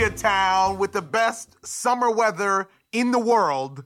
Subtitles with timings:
[0.00, 3.84] Koreatown with the best summer weather in the world.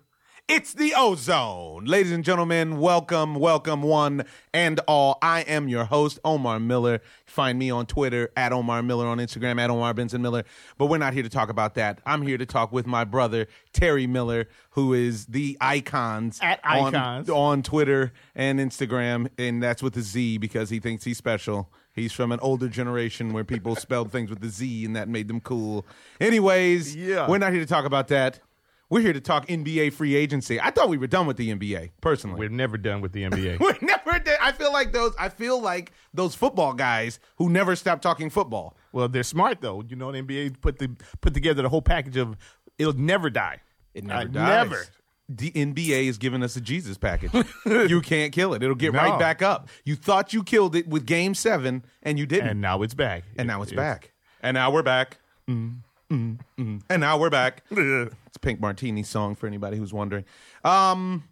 [0.48, 1.84] It's the O-Zone.
[1.84, 5.18] Ladies and gentlemen, welcome, welcome one and all.
[5.22, 7.00] I am your host, Omar Miller.
[7.26, 10.42] Find me on Twitter at Omar Miller, on Instagram at Omar Benson Miller.
[10.78, 12.00] But we're not here to talk about that.
[12.04, 16.92] I'm here to talk with my brother, Terry Miller, who is the icons At on-
[16.92, 17.30] Icons.
[17.30, 21.70] on Twitter and Instagram, and that's with a Z because he thinks he's special.
[21.92, 25.28] He's from an older generation where people spelled things with the Z and that made
[25.28, 25.84] them cool.
[26.20, 27.28] Anyways, Yeah.
[27.28, 28.40] we're not here to talk about that.
[28.88, 30.60] We're here to talk NBA free agency.
[30.60, 32.38] I thought we were done with the NBA, personally.
[32.40, 33.58] We're never done with the NBA.
[33.60, 34.36] We're never did.
[34.40, 35.14] I feel like those.
[35.16, 38.76] I feel like those football guys who never stop talking football.
[38.92, 39.84] well, they're smart though.
[39.88, 42.36] You know, the NBA put the put together the whole package of
[42.78, 43.60] it'll never die.
[43.94, 44.32] It never Uh, dies.
[44.70, 44.84] Never.
[45.32, 47.30] The NBA is giving us a Jesus package.
[47.64, 48.62] you can't kill it.
[48.64, 48.98] It'll get No.
[48.98, 49.68] right back up.
[49.84, 52.48] You thought you killed it with Game Seven, and you didn't.
[52.48, 53.22] And now it's back.
[53.36, 54.12] and now it's back.
[54.42, 55.18] And now we're back.
[55.48, 56.82] Mm, mm, mm.
[56.90, 57.62] And now we're back.
[57.70, 60.24] it's Pink Martini song for anybody who's wondering.
[60.64, 61.24] Um,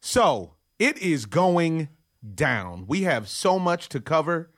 [0.00, 1.88] so it is going
[2.34, 2.86] down.
[2.86, 4.50] We have so much to cover.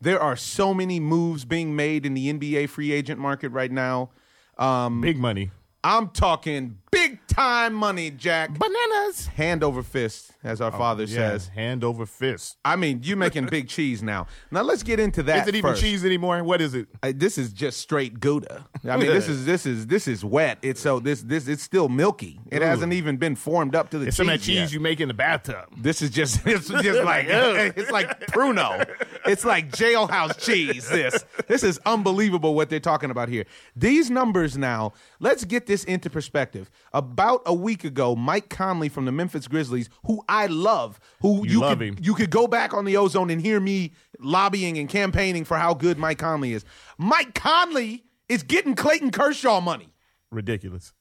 [0.00, 4.10] There are so many moves being made in the NBA free agent market right now.
[4.58, 5.52] Um, Big money.
[5.84, 8.50] I'm talking big time money, Jack.
[8.58, 9.26] Bananas.
[9.28, 11.48] Hand over fist, as our oh, father Yeah, says.
[11.48, 12.56] hand over fist.
[12.64, 14.26] I mean, you're making big cheese now.
[14.50, 15.42] Now let's get into that.
[15.42, 15.82] Is it even first.
[15.82, 16.42] cheese anymore?
[16.44, 16.88] What is it?
[17.02, 18.66] I, this is just straight Gouda.
[18.88, 20.58] I mean, this is this is this is wet.
[20.62, 22.40] It's so this this it's still milky.
[22.50, 22.64] It Ooh.
[22.64, 24.26] hasn't even been formed up to the It's cheese.
[24.26, 24.72] some of that cheese yet.
[24.72, 25.66] you make in the bathtub.
[25.76, 28.86] This is just it's just like it's like Pruno.
[29.26, 30.88] It's like jailhouse cheese.
[30.88, 33.44] This this is unbelievable what they're talking about here.
[33.76, 34.94] These numbers now.
[35.20, 36.70] Let's get this into perspective.
[36.94, 41.60] About a week ago, Mike Conley from the Memphis Grizzlies, who I love, who You
[41.60, 41.96] love could, him.
[42.00, 45.74] you could go back on the O-Zone and hear me lobbying and campaigning for how
[45.74, 46.64] good Mike Conley is.
[46.96, 49.92] Mike Conley is getting Clayton Kershaw money.
[50.30, 50.94] Ridiculous.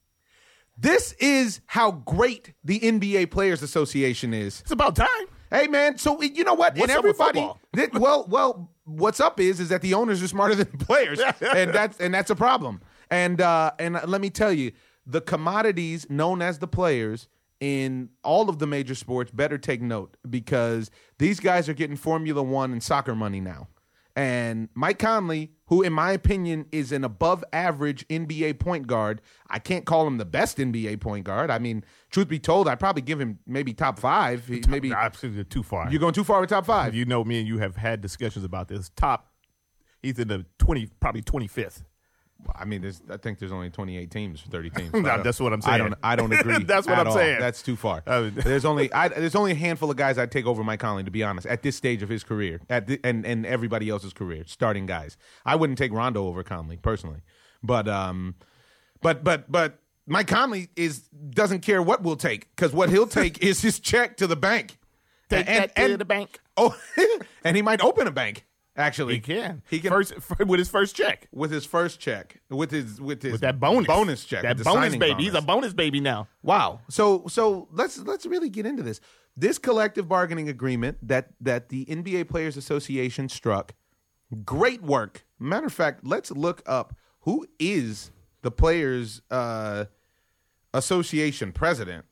[0.78, 4.60] This is how great the NBA Players Association is.
[4.62, 5.08] It's about time.
[5.52, 6.76] Hey man, so you know what?
[6.78, 10.56] What's and everybody, that- well, well, what's up is is that the owners are smarter
[10.56, 12.82] than the players, and that's and that's a problem.
[13.10, 14.72] And uh, and let me tell you,
[15.06, 17.28] the commodities known as the players
[17.60, 22.42] in all of the major sports better take note because these guys are getting Formula
[22.42, 23.68] One and soccer money now.
[24.16, 29.60] And Mike Conley, who in my opinion is an above average NBA point guard, I
[29.60, 31.50] can't call him the best NBA point guard.
[31.50, 34.46] I mean, truth be told, I'd probably give him maybe top five.
[34.48, 35.90] He- Maybe Absolutely too far.
[35.90, 36.94] you're going too far with top five.
[36.94, 38.90] you know, me and you have had discussions about this.
[38.96, 39.32] Top,
[40.02, 41.84] he's in the twenty, probably twenty fifth.
[42.56, 44.94] I mean, there's, I think there's only 28 teams, 30 teams.
[44.94, 45.74] No, that's what I'm saying.
[45.76, 45.94] I don't.
[46.02, 46.64] I don't agree.
[46.64, 47.14] That's what at I'm all.
[47.14, 47.40] saying.
[47.40, 48.02] That's too far.
[48.08, 50.80] I mean- there's only I, there's only a handful of guys I'd take over Mike
[50.80, 53.90] Conley, to be honest, at this stage of his career, at the, and and everybody
[53.90, 55.18] else's career, starting guys.
[55.46, 57.22] I wouldn't take Rondo over Conley personally,
[57.62, 58.34] but um,
[59.04, 63.38] but but but Mike Conley is doesn't care what we'll take because what he'll take
[63.44, 64.78] is his check to the bank.
[65.30, 66.40] Take And- that to and- the bank.
[66.58, 66.76] Oh,
[67.44, 68.46] and he might open a bank.
[68.78, 69.62] Actually, He can.
[69.70, 73.34] He can first with his first check with his first check, with his with his
[73.34, 75.24] with that bonus bonus check, That bonus baby.
[75.24, 75.46] He's a bonus.
[75.46, 76.28] bonus baby now.
[76.42, 76.80] wow.
[76.90, 79.02] So so let's let's really get into this.
[79.36, 83.74] This collective bargaining agreement that that the NBA Players Association struck,
[84.46, 85.26] great work.
[85.38, 88.12] Matter of fact, let's look up who is
[88.42, 89.86] the Players uh,
[90.74, 92.06] Association president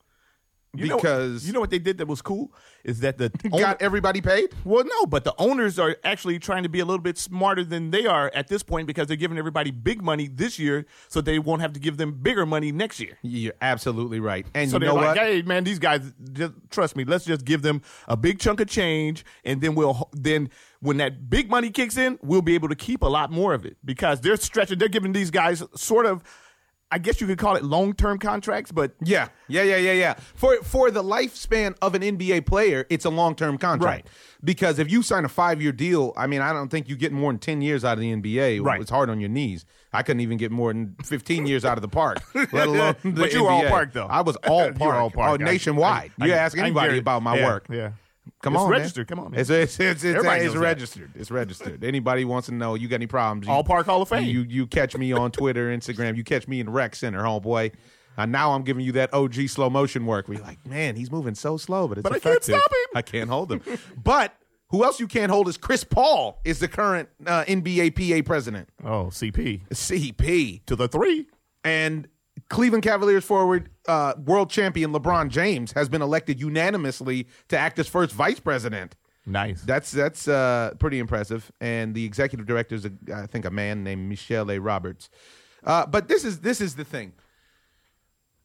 [0.72, 2.52] You know- because you know what they did that was cool
[2.84, 4.50] is that the owner- got everybody paid.
[4.64, 7.90] well, no, but the owners are actually trying to be a little bit smarter than
[7.90, 11.40] they are at this point because they're giving everybody big money this year, so they
[11.40, 13.18] won't have to give them bigger money next year.
[13.22, 14.46] You're absolutely right.
[14.54, 15.18] And So you they're know like, what?
[15.18, 17.04] "Hey, man, these guys, just trust me.
[17.04, 20.50] Let's just give them a big chunk of change, and then we'll then
[20.80, 23.66] when that big money kicks in, we'll be able to keep a lot more of
[23.66, 24.78] it because they're stretching.
[24.78, 26.22] They're giving these guys sort of,
[26.92, 30.14] I guess you could call it long term contracts, but Yeah, yeah, yeah, yeah, yeah.
[30.34, 34.06] For for the lifespan of an NBA player, it's a long term contract.
[34.06, 34.06] Right.
[34.42, 37.12] Because if you sign a five year deal, I mean, I don't think you get
[37.12, 38.64] more than ten years out of the NBA.
[38.64, 38.80] Right.
[38.80, 39.64] It's hard on your knees.
[39.92, 42.18] I couldn't even get more than fifteen years out of the park,
[42.52, 44.06] let alone the But you were all park, though.
[44.06, 44.94] I was all park.
[44.96, 45.40] all park.
[45.40, 46.12] Oh, nationwide.
[46.20, 47.66] I- you ask anybody about my yeah, work.
[47.70, 47.92] Yeah.
[48.42, 48.78] Come It's on, man.
[48.78, 49.06] registered.
[49.08, 49.40] Come on, man.
[49.40, 50.60] It's it's it's, it's, Everybody it's knows that.
[50.60, 51.10] registered.
[51.14, 51.84] It's registered.
[51.84, 52.74] Anybody wants to know?
[52.74, 53.46] You got any problems?
[53.46, 54.24] You, All Park Hall of Fame.
[54.26, 56.16] You you catch me on Twitter, Instagram.
[56.16, 57.72] You catch me in the rec center, homeboy.
[58.16, 60.26] And now I'm giving you that OG slow motion work.
[60.28, 62.56] You're like, man, he's moving so slow, but it's But I can't effective.
[62.60, 62.96] stop him.
[62.96, 63.62] I can't hold him.
[64.02, 64.34] but
[64.70, 66.40] who else you can't hold is Chris Paul.
[66.44, 71.26] Is the current uh, NBA PA president, Oh, CP CP, to the three.
[71.64, 72.08] and
[72.50, 77.88] Cleveland Cavaliers forward, uh, world champion LeBron James has been elected unanimously to act as
[77.88, 78.96] first vice president.
[79.24, 79.62] Nice.
[79.62, 81.50] That's that's uh, pretty impressive.
[81.60, 84.58] And the executive director is, a, I think, a man named Michele A.
[84.58, 85.08] Roberts.
[85.64, 87.12] Uh, but this is this is the thing.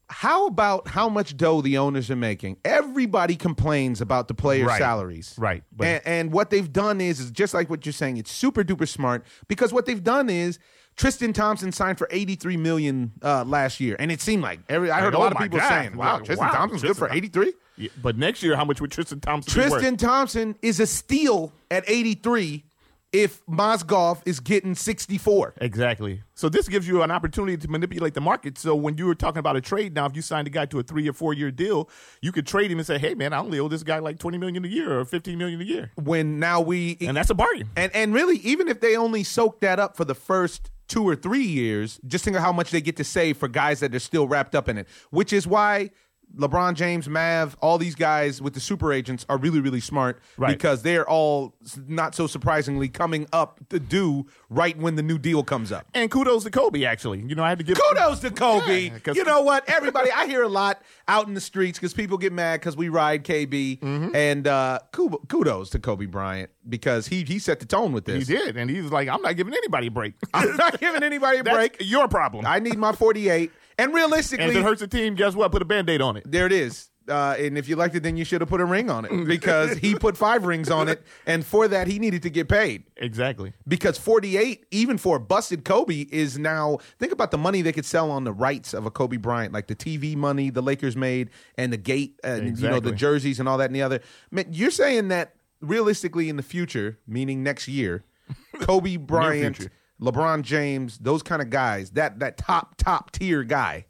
[0.08, 2.58] How about how much dough the owners are making?
[2.64, 4.78] Everybody complains about the players' Right.
[4.78, 8.18] salaries, Right, And, and what they've done is, is just like what you're saying.
[8.18, 10.60] It's super duper smart because what they've done is
[10.96, 14.90] Tristan Thompson signed for 83 million uh, last year, and it seemed like every.
[14.90, 15.68] I heard a oh lot of people God.
[15.68, 18.80] saying, "Wow, Tristan wow, Thompson's good for Tristan- 83." Yeah, but next year, how much
[18.80, 19.72] would Tristan Thompson be worth?
[19.80, 22.64] Tristan Thompson is a steal at 83
[23.12, 25.54] if Mozgov is getting 64.
[25.60, 26.22] Exactly.
[26.34, 28.56] So this gives you an opportunity to manipulate the market.
[28.58, 30.78] So when you were talking about a trade now, if you signed a guy to
[30.78, 31.88] a three or four year deal,
[32.22, 34.38] you could trade him and say, "Hey, man, I only owe this guy like twenty
[34.38, 37.68] million a year or fifteen million a year," When now we and that's a bargain.
[37.76, 41.16] and and really even if they only soak that up for the first two or
[41.16, 44.00] three years, just think of how much they get to save for guys that are
[44.00, 44.88] still wrapped up in it.
[45.10, 45.90] Which is why
[46.36, 50.48] LeBron James, Mav, all these guys with the super agents are really, really smart Right.
[50.56, 51.54] because they're all
[51.86, 55.86] not so surprisingly coming up to do right when the new deal comes up.
[55.94, 56.84] And kudos to Kobe.
[56.84, 58.90] Actually, you know, I had to give Kudos to Kobe.
[59.06, 59.68] Yeah, you know what?
[59.68, 62.88] Everybody, I hear a lot out in the streets because people get mad because we
[62.88, 63.78] ride KB.
[63.80, 64.14] Mm-hmm.
[64.14, 68.26] And uh, kudos to Kobe Bryant because he he set the tone with this.
[68.28, 70.14] He did, and he was like, "I'm not giving anybody a break.
[70.34, 71.76] I'm not giving anybody a break.
[71.80, 73.50] your problem." I need my 48.
[73.78, 75.52] And realistically, and if it hurts the team, guess what?
[75.52, 76.30] Put a band aid on it.
[76.30, 76.90] there it is.
[77.08, 79.26] Uh, and if you liked it, then you should have put a ring on it
[79.26, 81.04] because he put five rings on it.
[81.24, 82.82] And for that, he needed to get paid.
[82.96, 83.52] Exactly.
[83.68, 87.84] because 48 even for a busted kobe is now think about the money they could
[87.84, 91.30] sell on the rights of a kobe bryant like the tv money the lakers made
[91.56, 94.00] and the gate and you know the jerseys and all that and the other
[94.32, 98.02] Man, you're saying that realistically in the future meaning next year
[98.62, 99.68] kobe bryant.
[100.00, 103.86] Lebron james those kind of guys that that top top tier guy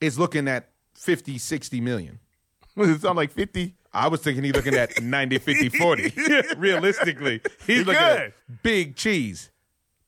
[0.00, 2.18] is looking at 50 60 million
[2.76, 3.74] it sound like fifty.
[3.92, 6.12] I was thinking he's looking at 90, 50, 40.
[6.56, 8.32] Realistically, he's He looking at
[8.64, 9.50] big cheese.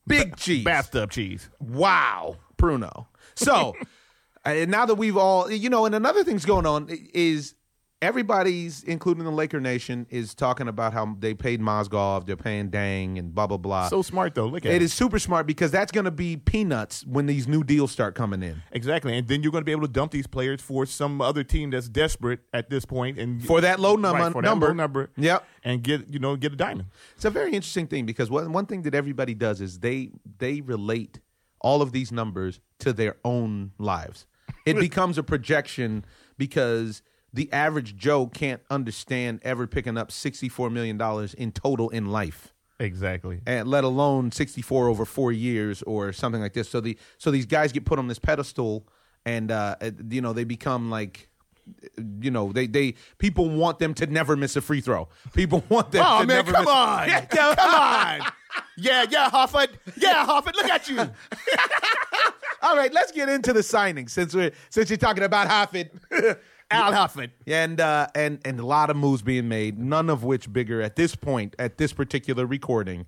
[0.08, 0.64] Big cheese.
[0.64, 1.48] Bathtub cheese.
[1.60, 2.36] Wow.
[2.58, 3.06] Pruno.
[3.36, 3.74] So,
[4.46, 7.54] now that we've all, you know, and another thing's going on is
[8.06, 13.18] everybody's, including the Laker Nation, is talking about how they paid Mozgov, they're paying Dang,
[13.18, 13.88] and blah, blah, blah.
[13.88, 14.46] So smart though.
[14.46, 14.76] Look at it.
[14.76, 18.14] it is super smart because that's going to be peanuts when these new deals start
[18.14, 18.62] coming in.
[18.72, 21.44] Exactly, and then you're going to be able to dump these players for some other
[21.44, 24.68] team that's desperate at this point, and For that low number, Right, for that number.
[24.68, 25.44] low number, Yep.
[25.64, 26.88] and get you know get a diamond.
[27.16, 30.60] It's a very interesting thing because one one thing that everybody does is they they
[30.60, 31.20] relate
[31.60, 34.26] all of these numbers to their own lives.
[34.64, 36.04] It becomes a projection
[36.38, 37.02] because
[37.36, 42.06] the average Joe can't understand ever picking up sixty four million dollars in total in
[42.06, 42.52] life.
[42.80, 43.40] Exactly.
[43.46, 46.68] And let alone sixty four over four years or something like this.
[46.68, 48.86] So the so these guys get put on this pedestal
[49.24, 49.76] and uh
[50.10, 51.28] you know they become like
[52.20, 55.08] you know they they people want them to never miss a free throw.
[55.34, 57.56] People want them Oh to man, never come miss on, Yeah, come on.
[57.56, 57.70] Come
[58.22, 58.32] on.
[58.78, 59.68] Yeah, yeah, Horford.
[59.96, 60.54] Yeah, Horford.
[60.54, 60.98] Look at you.
[62.62, 66.38] All right, let's get into the signings since we're since you're talking about Horford.
[66.70, 67.30] Al Horford.
[67.46, 70.96] and uh, and and a lot of moves being made, none of which bigger at
[70.96, 73.06] this point at this particular recording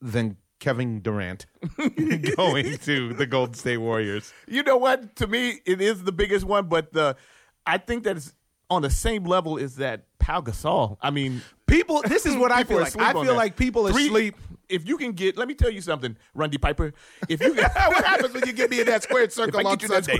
[0.00, 1.46] than Kevin Durant
[2.36, 4.32] going to the Golden State Warriors.
[4.46, 5.16] You know what?
[5.16, 7.16] To me, it is the biggest one, but the
[7.66, 8.34] I think that it's
[8.70, 10.96] on the same level as that Pau Gasol.
[11.00, 12.98] I mean, People, this is what I feel like.
[13.00, 13.32] I feel that.
[13.34, 14.36] like people Three- asleep.
[14.72, 16.92] If you can get, let me tell you something, Roddy Piper.
[17.28, 19.86] If you can, what happens when you get me in that squared circle on you
[19.86, 20.18] Sunday?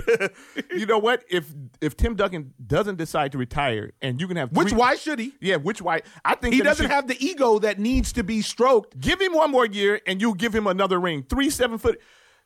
[0.71, 1.23] you know what?
[1.29, 1.47] If
[1.81, 5.33] if Tim Duncan doesn't decide to retire, and you can have Which why should he?
[5.41, 6.01] Yeah, which why?
[6.23, 8.99] I think He doesn't should- have the ego that needs to be stroked.
[8.99, 11.23] Give him one more year, and you give him another ring.
[11.27, 11.99] Three seven foot.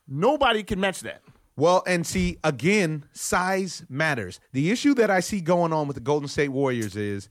[0.06, 1.22] Nobody can match that.
[1.56, 4.38] Well, and see, again, size matters.
[4.52, 7.28] The issue that I see going on with the Golden State Warriors is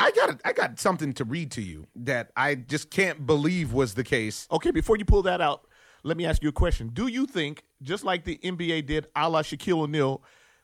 [0.00, 3.94] I got I got something to read to you that I just can't believe was
[3.94, 4.48] the case.
[4.50, 5.66] Okay, before you pull that out,
[6.02, 6.88] let me ask you a question.
[6.92, 10.22] Do you think, just like the NBA did a la Shaquille O'Neal,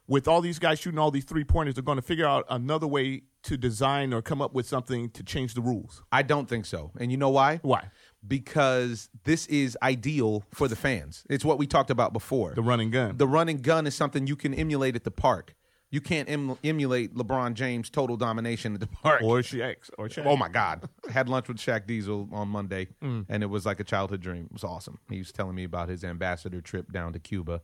[0.08, 2.86] with all these guys shooting all these three pointers, they're going to figure out another
[2.86, 6.02] way to design or come up with something to change the rules?
[6.10, 6.92] I don't think so.
[6.98, 7.60] And you know why?
[7.62, 7.90] Why?
[8.26, 11.24] Because this is ideal for the fans.
[11.28, 12.54] It's what we talked about before.
[12.54, 13.16] The running gun.
[13.16, 15.54] the running gun is something you can emulate at the park.
[15.96, 19.22] You can't em- emulate LeBron James' total domination at the park.
[19.22, 19.76] or Shaq.
[19.96, 20.26] Or Shaq.
[20.26, 20.86] Oh my God!
[21.08, 23.24] I had lunch with Shaq Diesel on Monday, Mm.
[23.30, 24.44] and it was like a childhood dream.
[24.44, 24.98] It was awesome.
[25.08, 27.62] He was telling me about his ambassador trip down to Cuba.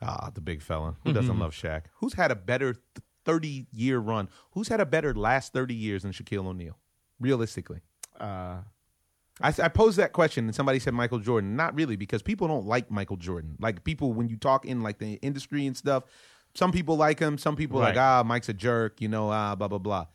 [0.00, 1.42] Ah, the big fella who doesn't Mm-hmm.
[1.42, 1.82] love Shaq?
[2.00, 2.74] Who's had a better
[3.24, 4.28] thirty year run?
[4.54, 6.76] Who's had a better last thirty years than Shaquille O'Neal?
[7.20, 7.80] Realistically,
[8.18, 8.56] Uh,
[9.40, 11.54] I, I posed that question, and somebody said Michael Jordan.
[11.56, 13.56] Not really, because people don't like Michael Jordan.
[13.60, 16.04] Like people, when you talk in like the industry and stuff,
[16.54, 17.38] some people like him.
[17.38, 19.00] Some people are like, ah, Mike's a jerk.
[19.00, 20.06] You know, ah, blah blah blah.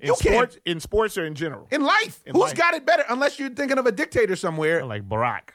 [0.00, 2.22] in You sports, in sports or in general, in life.
[2.26, 2.54] In Who's life.
[2.56, 3.04] got it better?
[3.08, 4.84] Unless you're thinking of a dictator somewhere.
[4.84, 5.50] like Barack.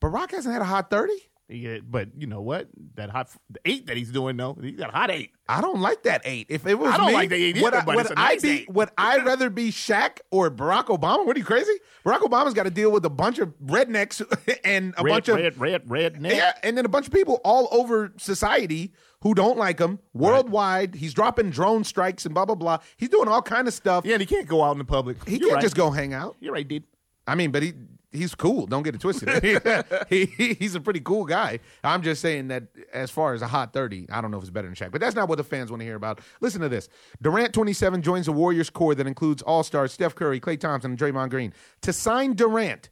[0.00, 1.12] Barack hasn't had a hot 30.
[1.48, 2.68] Yeah, but you know what?
[2.94, 5.32] That hot the eight that he's doing though—he's got a hot eight.
[5.46, 6.46] I don't like that eight.
[6.48, 8.28] If it was I don't me, like the eight would I, but would it's I
[8.32, 8.50] nice be?
[8.60, 8.70] eight.
[8.70, 11.26] Would I rather be Shaq or Barack Obama?
[11.26, 11.72] What are you crazy?
[12.06, 14.22] Barack Obama's got to deal with a bunch of rednecks
[14.64, 16.32] and a red, bunch of red, red, red, neck.
[16.36, 20.94] yeah, and then a bunch of people all over society who don't like him worldwide.
[20.94, 22.78] He's dropping drone strikes and blah blah blah.
[22.96, 24.04] He's doing all kind of stuff.
[24.04, 25.16] Yeah, and he can't go out in the public.
[25.26, 25.62] he You're can't right.
[25.62, 26.36] just go hang out.
[26.40, 26.84] You're right, dude.
[27.26, 27.72] I mean, but he
[28.10, 28.66] he's cool.
[28.66, 29.42] Don't get it twisted.
[30.10, 31.60] he, he- he's a pretty cool guy.
[31.82, 34.50] I'm just saying that as far as a hot 30, I don't know if it's
[34.50, 36.20] better than Shaq, but that's not what the fans want to hear about.
[36.42, 36.90] Listen to this.
[37.22, 41.30] Durant 27 joins the Warriors core that includes all-stars Steph Curry, Klay Thompson, and Draymond
[41.30, 41.54] Green.
[41.82, 42.90] To sign Durant,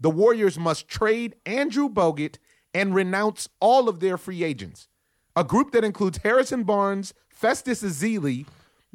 [0.00, 2.36] the Warriors must trade Andrew Bogut
[2.74, 4.88] and renounce all of their free agents.
[5.36, 8.46] A group that includes Harrison Barnes, Festus Ezeli,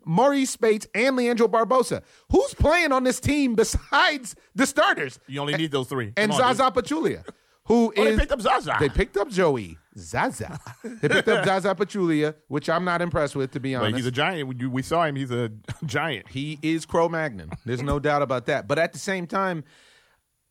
[0.06, 2.04] Marreese Speights, and Leandro Barbosa.
[2.30, 5.20] Who's playing on this team besides the starters?
[5.28, 6.12] You only need those three.
[6.18, 6.56] And Come on.
[6.56, 7.25] Zaza Pachulia,
[7.66, 8.75] who Oh, they is- picked up Zaza.
[8.80, 10.60] They picked up Joey Zaza.
[10.84, 13.96] they picked up Zaza Pachulia, which I'm not impressed with, to be But honest.
[13.98, 14.50] he's a giant.
[14.50, 15.16] We- We saw him.
[15.16, 15.50] He's a
[15.86, 16.28] giant.
[16.28, 17.52] He is Cro Magnon.
[17.66, 18.68] There's no doubt about that.
[18.68, 19.63] But at the same time,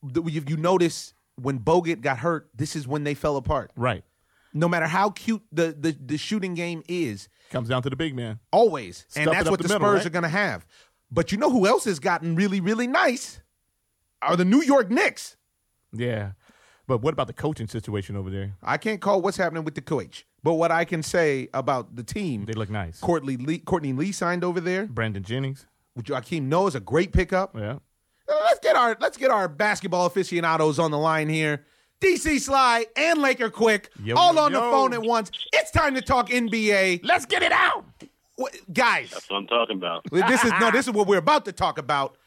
[0.01, 3.71] the- if you notice when Bogut got hurt, this is when they fell apart.
[3.75, 4.03] Right.
[4.53, 8.15] No matter how cute the the, the shooting game is, Comes down to the big
[8.15, 8.39] man.
[8.51, 10.05] always, and Stuff it that's what the the, middle, Spurs right?
[10.07, 10.65] are going to have.
[11.11, 13.41] But you know who else has gotten really really nice?
[14.21, 15.35] Are the New York Knicks.
[15.91, 16.31] Yeah.
[16.87, 18.55] But what about the coaching situation over there?
[18.61, 22.03] I can't call what's happening with the coach, but what I can say about the
[22.03, 22.99] team, They look nice.
[22.99, 24.85] Courtney Lee, Courtney Lee signed over there.
[24.87, 25.65] Brandon Jennings.
[25.97, 27.55] Joakim Noah is a great pickup.
[27.55, 27.77] Yeah.
[28.27, 31.65] Uh, Let's get our let's get our basketball aficionados on the line here.
[32.03, 35.31] DC Sly and Laker Quick, Yo, all yo, on the phone at once.
[35.53, 37.85] It's time to talk NBA, Let's get it out.
[38.39, 39.11] Wh- guys.
[39.11, 40.03] That's what I'm talking about.
[40.11, 42.17] This is no, this is what we're about to talk about,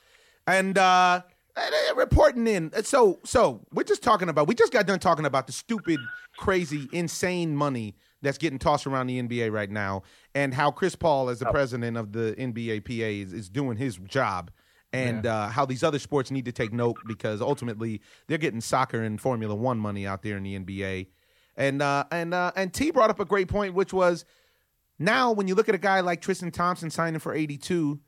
[0.47, 1.21] and uh,
[1.57, 2.73] uh, reporting in.
[2.85, 4.49] So, so we're just talking about.
[4.49, 6.01] We just got done talking about the stupid,
[6.39, 10.05] crazy, insane money that's getting tossed around the NBA right now,
[10.35, 13.97] and how Chris Paul, as the president of the NBA PA, is, is doing his
[13.99, 14.51] job.
[14.97, 19.03] And uh, how these other sports need to take note because ultimately they're getting soccer
[19.03, 21.09] and Formula One money out there in the NBA,
[21.57, 24.25] and uh, and uh, and T brought up a great point, which was
[24.99, 28.01] now when you look at a guy like Tristan Thompson signing for 82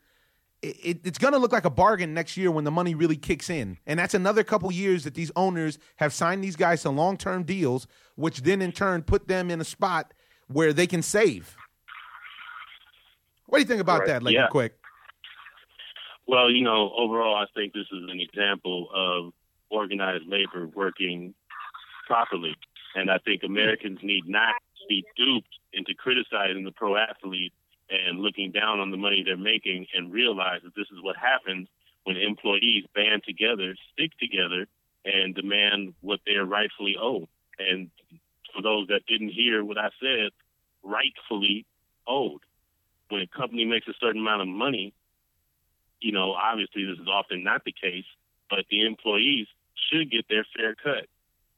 [0.61, 3.17] it, it- it's going to look like a bargain next year when the money really
[3.17, 3.79] kicks in.
[3.87, 7.87] And that's another couple years that these owners have signed these guys to long-term deals
[8.17, 10.13] which then in turn put them in a spot
[10.49, 11.55] where they can save.
[13.47, 14.09] What do you think about Right.
[14.09, 14.49] that like Yeah.
[14.49, 14.77] quick
[16.29, 19.33] Well, you know, overall, I think this is an example of
[19.71, 21.35] organized labor working
[22.07, 22.55] properly.
[22.95, 24.55] And I think Americans need not
[24.91, 27.55] be duped into criticizing the pro athlete
[27.89, 31.67] and looking down on the money they're making and realize that this is what happens
[32.05, 34.67] when employees band together, stick together,
[35.07, 37.29] and demand what they're rightfully owed.
[37.59, 37.91] And
[38.55, 40.31] for those that didn't hear what I said,
[40.83, 41.65] rightfully
[42.07, 42.41] owed.
[43.09, 44.93] When a company makes a certain amount of money,
[46.01, 48.05] you know, obviously this is often not the case,
[48.51, 49.47] but the employees
[49.91, 51.07] should get their fair cut.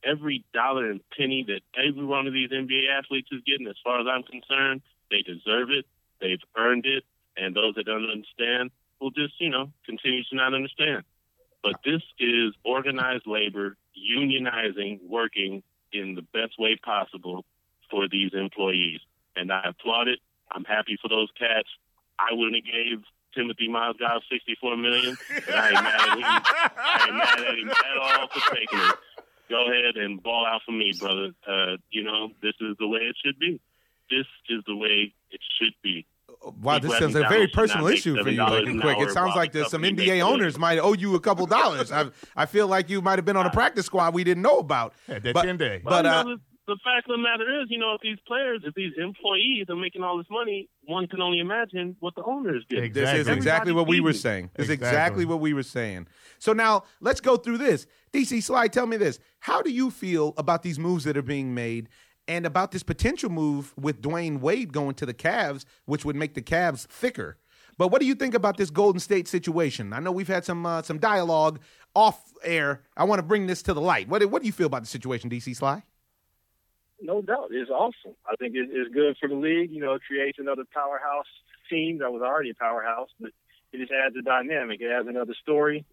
[0.03, 4.01] Every dollar and penny that every one of these NBA athletes is getting, as far
[4.01, 5.87] as I'm concerned, they deserve it.
[6.21, 7.05] They've earned it.
[7.37, 8.71] And those that don't understand
[9.01, 11.05] will just, you know, continue to not understand.
[11.63, 17.45] But this is organized labor, unionizing, working in the best way possible
[17.91, 19.01] for these employees.
[19.37, 20.21] And I applaud it.
[20.51, 21.69] I'm happy for those cats.
[22.19, 23.03] I wouldn't have gave
[23.37, 26.25] Timofey Mozgov 64 million, but I ain't mad at him.
[26.25, 28.95] I ain't mad at him at all for taking it.
[29.49, 31.31] Go ahead and ball out for me, brother.
[31.47, 33.61] Uh, you know, this is the way it should be.
[34.11, 36.07] This is the way it should be.
[36.61, 38.99] wow People this at sounds a very personal issue for you $7 like an quick
[39.01, 42.47] it sounds like there's some nba owners might owe you a couple dollars I, I
[42.47, 45.19] feel like you might have been on a practice squad we didn't know about Yeah,
[45.19, 45.81] that But- 10 day.
[45.85, 46.37] But, uh, know,
[46.71, 49.67] the, the fact of the matter is, you know, if these players, if these employees
[49.69, 52.85] are making all this money, one can only imagine what the owners get.
[52.85, 53.19] Exactly.
[53.19, 54.51] This is exactly what we were saying.
[54.55, 54.99] This is Exactly.
[54.99, 56.07] exactly what we were saying.
[56.39, 57.87] So now let's go through this.
[58.13, 59.19] DC Sly, tell me this.
[59.41, 61.89] How do you feel about these moves that are being made
[62.29, 66.35] and about this potential move with Dwyane Wade going to the Cavs, which would make
[66.35, 67.39] the Cavs thicker?
[67.79, 69.93] But what do you think about this Golden State situation?
[69.93, 71.61] I know we've had some uh, some dialogue
[71.95, 72.83] off air.
[72.97, 74.07] I want to bring this to the light.
[74.09, 75.83] What, what do you feel about the situation, DC Sly?
[77.03, 78.15] No doubt, it's awesome.
[78.31, 79.71] I think it- it's good for the league.
[79.71, 81.27] You know, it creates another powerhouse
[81.69, 83.31] team that was already a powerhouse, but
[83.73, 84.81] it just adds a dynamic.
[84.81, 85.85] It adds another story,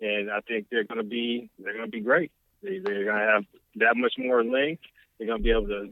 [0.00, 2.30] and I think they're going to be they're going to be great.
[2.62, 3.44] They, they're going to have
[3.76, 4.82] that much more length.
[5.18, 5.90] They're going to be able to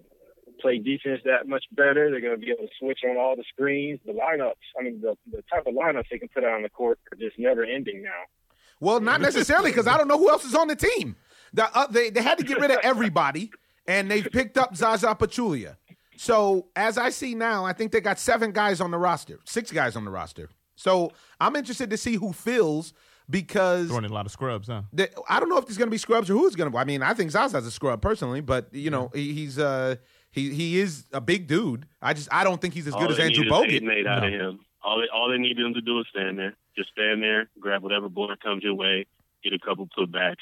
[0.60, 2.10] play defense that much better.
[2.10, 3.98] They're going to be able to switch on all the screens.
[4.04, 6.68] The lineups, I mean, the, the type of lineups they can put out on the
[6.68, 8.22] court are just never ending now.
[8.78, 11.16] Well, not necessarily because I don't know who else is on the team.
[11.52, 13.50] The, uh, they they had to get rid of everybody,
[13.86, 15.76] and they've picked up Zaza Pachulia.
[16.16, 19.70] So as I see now, I think they got seven guys on the roster, six
[19.72, 20.50] guys on the roster.
[20.76, 22.92] So I'm interested to see who fills
[23.28, 24.82] because Throwing in a lot of scrubs, huh?
[24.92, 26.76] the, I don't know if there's going to be scrubs or who's going to.
[26.76, 29.96] I mean, I think Zaza's a scrub personally, but you know he, he's uh
[30.30, 31.86] he he is a big dude.
[32.02, 33.68] I just I don't think he's as good as Andrew need is Bogut.
[33.70, 34.60] eight and eight out of him.
[34.82, 36.54] All they all they need him to do is stand there.
[36.76, 39.06] Just stand there, grab whatever board comes your way,
[39.44, 40.36] get a couple putbacks.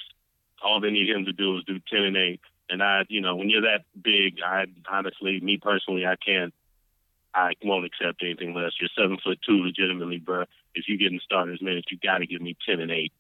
[0.63, 2.41] All they need him to do is do ten and eight.
[2.71, 6.53] And I, you know, when you're that big, I honestly, me personally, I can't.
[7.35, 8.73] I won't accept anything less.
[8.81, 10.45] You're seven foot two, legitimately, bro.
[10.75, 13.13] If you get in starters minutes, you got to give me ten and eight.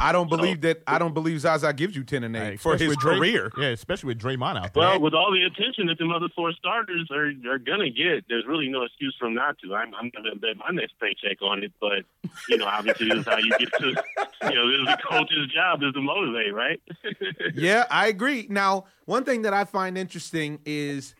[0.00, 0.82] I don't believe that.
[0.86, 3.52] I don't believe Zaza gives you ten and eight Hey, for his with Dray- career.
[3.56, 4.80] Yeah, especially with Draymond out there.
[4.82, 8.44] Well, with all the attention that the other four starters are are gonna get, there's
[8.46, 9.74] really no excuse for them not to.
[9.74, 12.04] I'm I'm gonna bet my next paycheck on it, but
[12.48, 13.86] you know, obviously this is how you get to
[14.50, 16.80] you know, this is the coach's job is to motivate, right?
[17.54, 18.46] yeah, I agree.
[18.50, 21.14] Now, one thing that I find interesting is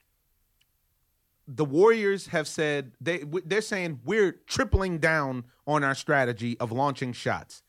[1.46, 7.12] the Warriors have said they they're saying we're tripling down on our strategy of launching
[7.12, 7.62] shots.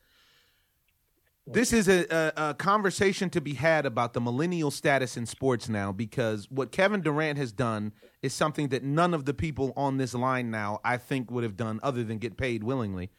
[1.48, 5.70] This is a, a, a conversation to be had about the millennial status in sports
[5.70, 9.98] now because what Kevin Durant has done is something that none of the people on
[9.98, 13.12] this line now I think would have done other than get paid willingly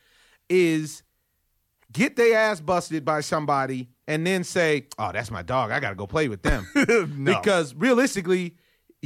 [0.48, 1.04] is
[1.92, 5.70] get their ass busted by somebody and then say, "Oh, that's my dog.
[5.70, 6.66] I got to go play with them."
[7.24, 8.56] Because realistically,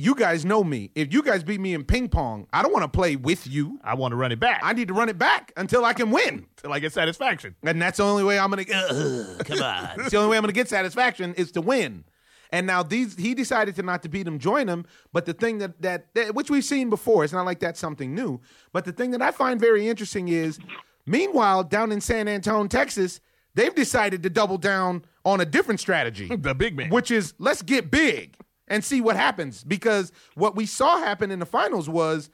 [0.00, 0.90] you guys know me.
[0.94, 3.78] If you guys beat me in ping pong, I don't want to play with you.
[3.84, 6.10] I want to run it back I need to run it back until I can
[6.10, 6.46] win.
[6.56, 7.54] till I get satisfaction.
[7.62, 8.62] And that's the only way I'm gonna.
[8.62, 10.00] Ugh, come on.
[10.00, 12.04] it's the only way I'm gonna get satisfaction is to win.
[12.52, 14.84] And now these he decided to not to beat him, join him.
[15.12, 18.14] But the thing that, that that which we've seen before, it's not like that's something
[18.14, 18.40] new.
[18.72, 20.58] But the thing that I find very interesting is,
[21.06, 23.20] meanwhile, down in San Antonio, Texas,
[23.54, 26.90] they've decided to double down on a different strategy, The big man.
[26.90, 28.36] which is let's get big
[28.70, 29.62] and see what happens.
[29.64, 32.30] Because what we saw happen in the finals was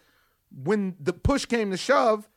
[0.55, 2.29] when the push came to shove,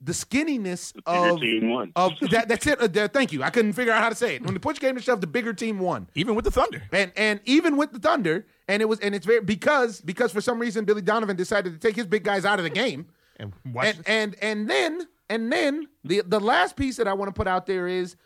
[0.00, 1.92] the skinniness bigger of team won.
[1.94, 2.48] of that.
[2.48, 2.80] That's it.
[2.80, 3.42] Uh, thank you.
[3.42, 4.42] I couldn't figure out how to say it.
[4.42, 6.08] When the push came to shove, the bigger team won.
[6.14, 6.82] Even with the Thunder.
[6.92, 10.40] And and even with the Thunder, and it was and it's very because because for
[10.40, 13.08] some reason Billy Donovan decided to take his big guys out of the game.
[13.36, 17.28] And watch And and and then and then the the last piece that I want
[17.28, 18.16] to put out there is,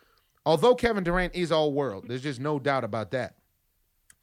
[0.47, 3.35] although Kevin Durant is all world, there's just no doubt about that.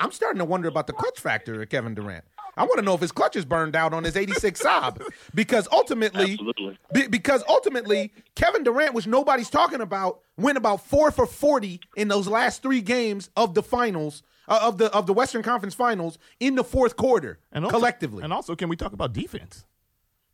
[0.01, 2.25] I'm starting to wonder about the clutch factor of Kevin Durant.
[2.57, 5.01] I want to know if his clutch is burned out on his 86 Saab
[5.33, 6.77] because ultimately, Absolutely.
[6.93, 12.07] be- because ultimately, Kevin Durant, which nobody's talking about, went about four for 40 in
[12.09, 16.17] those last three games of the finals uh, of the of the Western Conference Finals
[16.39, 18.23] in the fourth quarter and also, collectively.
[18.23, 19.63] And also, can we talk about defense?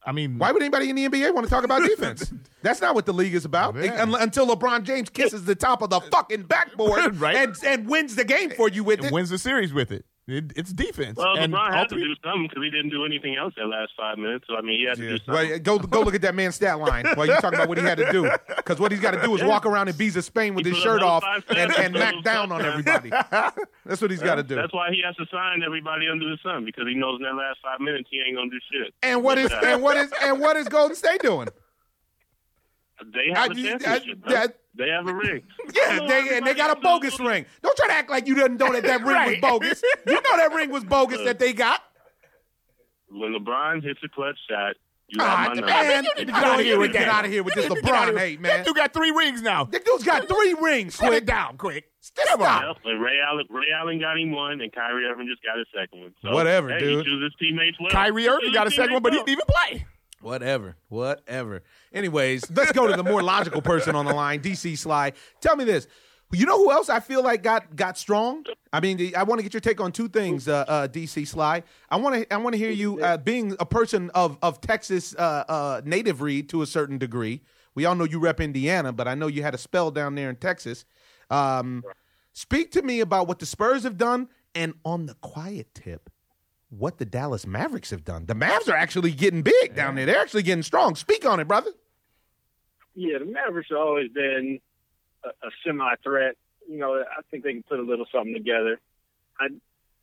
[0.08, 2.32] I mean, Why would anybody in the NBA want to talk about defense?
[2.64, 3.76] That's not what the league is about.
[3.78, 7.36] Oh, Un- Until LeBron James kisses the top of the fucking backboard Right.
[7.36, 9.12] and, and wins the game for you with it it.
[9.12, 10.06] wins the series with it?
[10.30, 11.18] It- it's defense.
[11.18, 13.66] Well, and LeBron had to three- do something because he didn't do anything else that
[13.68, 14.44] last five minutes.
[14.46, 15.34] So I mean, he had to do something.
[15.52, 17.84] Well, go go look at that man's stat line while you talking about what he
[17.86, 18.30] had to do.
[18.58, 20.82] Because what he's got to do is walk around in Ibiza, Spain with He his
[20.82, 23.10] shirt off and, and knock down on everybody.
[23.10, 24.56] That's what he's got to do.
[24.56, 27.36] That's why he has to sign everybody under the sun because he knows in that
[27.36, 28.94] last five minutes he ain't gonna do shit.
[29.04, 31.48] And what is uh, and what is and what is Golden State doing?
[33.14, 34.18] They have I- a I- championship.
[34.24, 34.34] bro.
[34.34, 35.44] that- they have a ring.
[35.74, 37.46] Yeah, they and they got a bogus ring.
[37.62, 39.42] Don't try to act like you didn't know that that ring Right.
[39.42, 39.82] was bogus.
[40.06, 41.82] You know that ring was bogus that they got.
[43.10, 44.76] When LeBron hits a clutch shot,
[45.08, 45.68] you Ah, have my number.
[45.68, 47.68] man, you need to get get outta here with get out of here with this
[47.70, 48.18] Get out of LeBron here.
[48.20, 48.58] hate, man.
[48.58, 49.64] That dude got three rings now.
[49.64, 50.98] That dude's got three rings.
[50.98, 51.90] Put it down, quick.
[52.02, 52.40] Stop.
[52.40, 55.68] Yep, and Ray Allen, Ray Allen got him one, and Kyrie Irving just got his
[55.74, 56.14] second one.
[56.22, 57.06] So, Whatever, hey, dude.
[57.06, 57.90] He chooses teammates well.
[57.92, 59.86] Kyrie He Irving got a second one, but he didn't even play.
[60.22, 61.64] Whatever, whatever.
[61.94, 65.14] Anyways, let's go to the more logical person on the line, DC Sly.
[65.42, 65.88] Tell me this.
[66.34, 68.44] You know who else I feel like got got strong?
[68.74, 71.64] I mean, I want to get your take on two things, uh, uh, DC Sly.
[71.90, 75.16] I want to I want to hear you uh, being a person of of Texas
[75.16, 77.42] uh, uh, native read to a certain degree.
[77.76, 80.30] We all know you rep Indiana, but I know you had a spell down there
[80.30, 80.84] in Texas.
[81.30, 81.84] Um,
[82.34, 86.10] speak to me about what the Spurs have done, and on the quiet tip,
[86.70, 88.26] what the Dallas Mavericks have done.
[88.26, 90.06] The Mavs are actually getting big down there.
[90.06, 90.96] They're actually getting strong.
[90.96, 91.72] Speak on it, brother.
[92.96, 94.60] Yeah, the Mavericks have always been
[95.24, 96.36] a, a semi-threat.
[96.70, 98.80] You know, I think they can put a little something together.
[99.40, 99.48] I,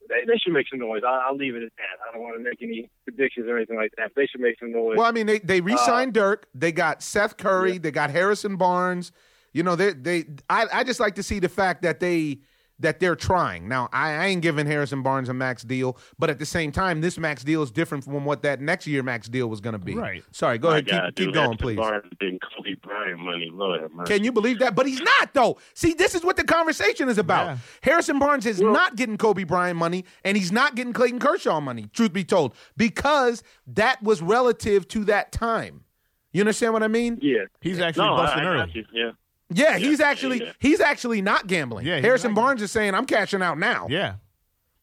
[0.09, 1.03] they, they should make some noise.
[1.07, 2.09] I, I'll leave it at that.
[2.09, 4.13] I don't want to make any predictions or anything like that.
[4.17, 4.97] They should make some noise.
[4.97, 6.47] Well, I mean, they they uh, re-signed Dirk.
[6.55, 7.79] They got Seth Curry.
[7.79, 9.13] They got Harrison Barnes.
[9.53, 10.25] You know, they they.
[10.49, 12.39] I, I just like to see the fact that they
[12.85, 13.69] that they're trying.
[13.69, 17.01] Now, I, I ain't giving Harrison Barnes a max deal, but at the same time,
[17.01, 19.79] this max deal is different from what that next year max deal was going to
[19.79, 19.95] be.
[19.95, 20.23] Right.
[20.31, 20.87] Sorry, go My ahead.
[20.87, 21.77] God, keep keep going, please.
[21.77, 23.91] Barnes been Kobe Bryant money, Lord.
[24.07, 24.75] Can you believe that?
[24.75, 25.59] But he's not, though.
[25.75, 27.47] See, this is what the conversation is about.
[27.47, 27.57] Yeah.
[27.83, 31.89] Harrison Barnes is not getting Kobe Bryant money, and he's not getting Clayton Kershaw money,
[31.93, 35.85] truth be told, because that was relative to that time.
[36.33, 37.19] You understand what I mean?
[37.23, 37.45] Yeah.
[37.61, 38.67] He's actually no, busting I early.
[38.67, 38.85] got you.
[38.93, 39.11] Yeah.
[39.51, 40.53] Yeah, he's actually yeah.
[40.59, 41.87] he's actually not gambling.
[41.87, 44.15] Yeah, he's Harrison not- Barnes is saying, "I'm cashing out now." Yeah.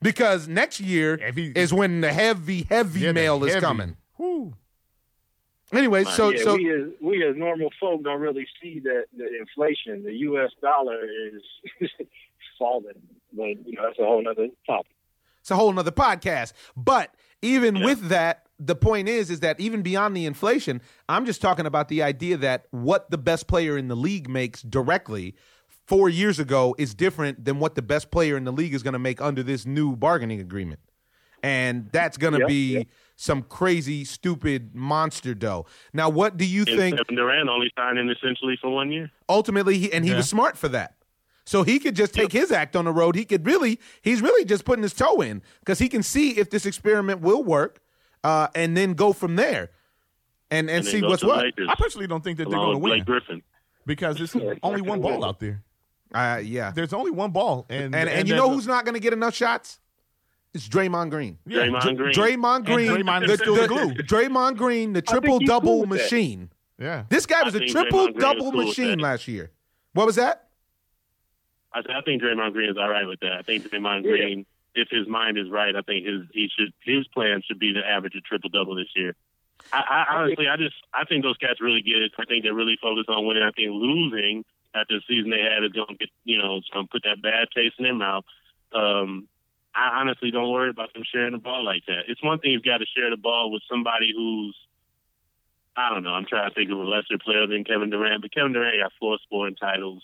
[0.02, 3.66] because next year If he- is when the heavy, heavy Yeah, the mail is heavy.
[3.66, 3.98] coming.
[4.18, 4.54] Whew.
[5.74, 9.28] Anyway, so yeah, so we as we as normal folk don't really see that the
[9.40, 10.52] inflation, the U.S.
[10.62, 11.42] dollar is
[12.60, 12.94] falling,
[13.34, 14.92] but you know that's a whole other topic.
[15.40, 16.52] it's a whole nother podcast.
[16.76, 21.42] But even with that, the point is, is that even beyond the inflation, I'm just
[21.42, 25.36] talking about the idea that what the best player in the league makes directly
[25.88, 28.94] four years ago is different than what the best player in the league is going
[28.94, 30.80] to make under this new bargaining agreement.
[31.44, 32.84] And that's going to Yeah, be yeah.
[33.16, 35.66] some crazy, stupid monster dough.
[35.92, 36.98] Now, what do you And think?
[36.98, 39.10] Kevin Durant only signing essentially for one year.
[39.28, 40.18] ultimately he, and he Yeah.
[40.18, 40.96] was smart for that
[41.48, 44.46] so he could just take his act on the road he could really he's really
[44.46, 47.80] just putting his toe in because he can see if this experiment will work
[48.24, 49.70] uh, and then go from there
[50.50, 52.78] and and, And see what's what Lakers, I personally don't think that they're going to
[52.78, 53.42] win Griffin.
[53.86, 55.64] because there's only one ball out there.
[56.14, 59.00] uh, yeah There's only one ball, and and and, you know who's not going to
[59.00, 59.80] get enough shots
[60.54, 61.38] it's Draymond Green.
[61.46, 62.14] Yeah, Draymond Green.
[62.14, 63.94] Draymond Green, Draymond the, the the- glue.
[63.94, 66.04] Draymond Green, the triple double cool with that.
[66.12, 66.50] machine.
[66.78, 69.50] Yeah, This guy was I a think triple Draymond double cool machine last year.
[69.94, 70.50] What was that?
[71.74, 73.32] I, I think Draymond Green is all right with that.
[73.32, 74.12] I think Draymond Yeah.
[74.12, 77.74] Green, if his mind is right, I think his he should his plan should be
[77.74, 79.16] to average a triple double this year.
[79.74, 82.12] I, I honestly, I just I think those cats really get it.
[82.18, 83.44] I think they're really focused on winning.
[83.44, 86.70] I think losing after the season they had is going to get you know it's
[86.70, 88.26] going to put that bad taste in their mouth.
[88.74, 89.28] Um,
[89.76, 92.04] I honestly don't worry about them sharing the ball like that.
[92.08, 94.56] It's one thing you've got to share the ball with somebody who's
[95.76, 96.12] I don't know.
[96.14, 98.92] I'm trying to think of a lesser player than Kevin Durant, but Kevin Durant got
[99.00, 100.04] four scoring titles.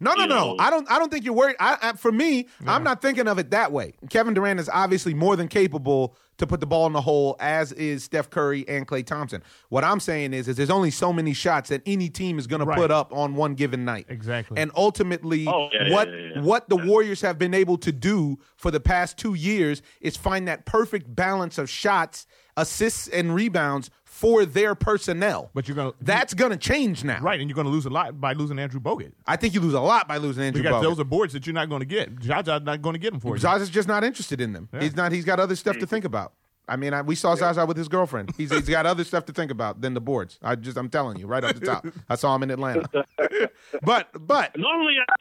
[0.00, 0.56] No, no, you no.
[0.58, 0.90] I don't.
[0.90, 1.56] I don't think you're worried.
[1.58, 3.94] I, I, for me, I'm not thinking of it that way.
[4.10, 7.72] Kevin Durant is obviously more than capable to put the ball in the hole, as
[7.72, 9.42] is Steph Curry and Klay Thompson.
[9.70, 12.60] What I'm saying is, is there's only so many shots that any team is going
[12.60, 14.04] to put up on one given night.
[14.10, 14.58] Exactly.
[14.58, 16.40] And ultimately, Oh, yeah, yeah, what yeah, yeah.
[16.42, 20.46] what the Warriors have been able to do for the past two years is find
[20.46, 25.50] that perfect balance of shots, assists, and rebounds for their personnel.
[25.52, 27.20] But you're gonna- that's going to change now.
[27.20, 29.60] right, and you're going to lose a lot by losing Andrew Bogut I think you
[29.60, 30.82] lose a lot by losing Andrew because Bogut.
[30.82, 32.08] those are boards that you're not going to get.
[32.22, 33.40] Zaza's not going to get them for you.
[33.40, 34.70] Zaza's just not interested in them.
[34.80, 35.12] He's not.
[35.12, 36.32] He's got other stuff to think about.
[36.68, 38.34] I mean, I, we saw Zaza with his girlfriend.
[38.36, 40.38] He's, he's got other stuff to think about than the boards.
[40.42, 41.86] I just, I'm telling you, right off the top.
[42.08, 42.88] I saw him in Atlanta.
[43.82, 45.14] but, but Normally, I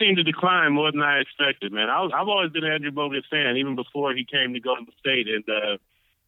[0.00, 1.88] seem to decline more than I expected, man.
[1.88, 4.86] I was, I've always been an Andrew Bogut fan, even before he came to Golden
[4.98, 5.28] State.
[5.28, 5.76] And uh,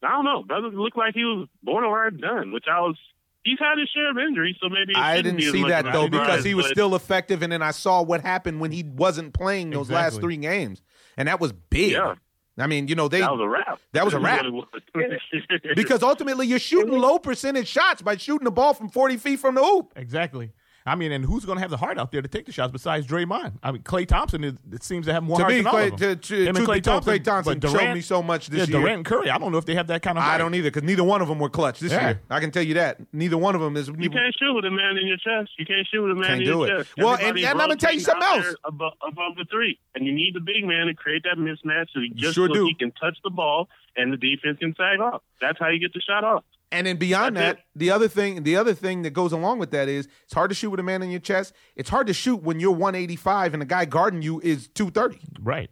[0.02, 2.96] I don't know, brother looked like he was born borderline done, which I was.
[3.44, 6.44] He's had his share of injuries, so maybe I didn't be see that though because
[6.44, 9.70] he was but- still effective, and then I saw what happened when he wasn't playing
[9.70, 10.80] those last three games,
[11.16, 11.92] and that was big.
[11.92, 12.14] Yeah.
[12.58, 13.80] I mean, you know, they That was a wrap.
[13.92, 14.42] That was a wrap.
[14.42, 14.52] That's
[14.92, 15.60] what it was.
[15.74, 19.54] because ultimately you're shooting low percentage shots by shooting the ball from 40 feet from
[19.54, 19.92] the hoop.
[19.96, 20.52] Exactly.
[20.84, 22.72] I mean, and who's going to have the heart out there to take the shots
[22.72, 23.52] besides Draymond?
[23.62, 25.74] I mean, Klay Thompson is, it seems to have more To heart me, than all
[25.74, 26.18] Klay, of them.
[26.18, 28.00] to, to, Him and truth Klay be told, Klay Thompson, Thompson but showed Durant- me
[28.00, 28.80] so much this yeah, year.
[28.80, 29.30] Durant and Curry.
[29.30, 30.24] I don't know if they have that kind of.
[30.24, 30.34] Heart.
[30.34, 32.02] I don't either because neither one of them were clutch this Yeah.
[32.08, 32.20] year.
[32.30, 32.98] I can tell you that.
[33.12, 33.88] Neither one of them is.
[33.88, 35.50] You can't shoot with a man in your chest.
[35.58, 36.78] You can't shoot with a man Can't in do your it.
[36.78, 36.90] chest.
[36.98, 38.54] Well, and- and I'm gonna tell you something else.
[38.64, 42.00] Above, above the three, and you need the big man to create that mismatch so
[42.00, 42.64] he just sure so do.
[42.66, 45.22] he can touch the ball and the defense can sag off.
[45.40, 46.44] That's how you get the shot off.
[46.72, 49.70] And then beyond That's that, the other thing, the other thing that goes along with
[49.72, 51.52] that is it's hard to shoot with a man in your chest.
[51.76, 55.20] It's hard to shoot when you're 185 and the guy guarding you is 230.
[55.40, 55.70] Right.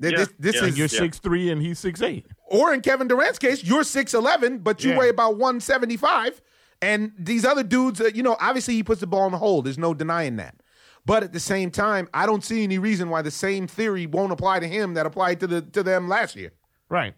[0.00, 0.60] Th- Yeah, This, this yeah.
[0.62, 0.98] is And you're Yeah.
[0.98, 2.26] six three and he's six eight.
[2.46, 4.98] or in Kevin Durant's case, you're 6'11, but you Yeah.
[4.98, 6.40] weigh about 175.
[6.80, 9.62] And these other dudes, uh, you know, obviously he puts the ball in the hole.
[9.62, 10.56] There's no denying that.
[11.04, 14.32] But at the same time, I don't see any reason why the same theory won't
[14.32, 16.52] apply to him that applied to the to them last year.
[16.88, 17.14] Right.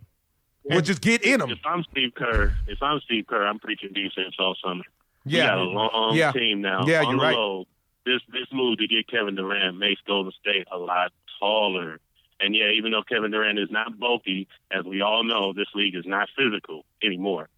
[0.64, 1.50] We'll just get in them.
[1.50, 4.84] If I'm Steve Kerr, if I'm Steve Kerr, I'm preaching defense all summer.
[5.24, 5.46] We Yeah.
[5.48, 6.32] got a long Yeah.
[6.32, 6.86] team now.
[6.86, 7.34] Yeah, on you're the right.
[7.36, 7.66] low.
[8.06, 12.00] This this move to get Kevin Durant makes Golden State a lot taller.
[12.40, 15.94] And yeah, even though Kevin Durant is not bulky, as we all know, this league
[15.94, 17.48] is not physical anymore.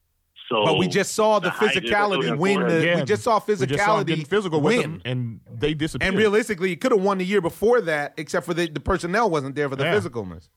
[0.48, 2.68] So, But we just saw the the physicality really win.
[2.68, 2.96] The, Yeah.
[2.96, 4.80] we just saw We just saw physicality physical win.
[4.82, 6.10] them, and they disappeared.
[6.10, 9.28] And realistically, it could have won the year before that, except for the, the personnel
[9.28, 9.94] wasn't there for the Yeah.
[9.94, 10.48] physicalness.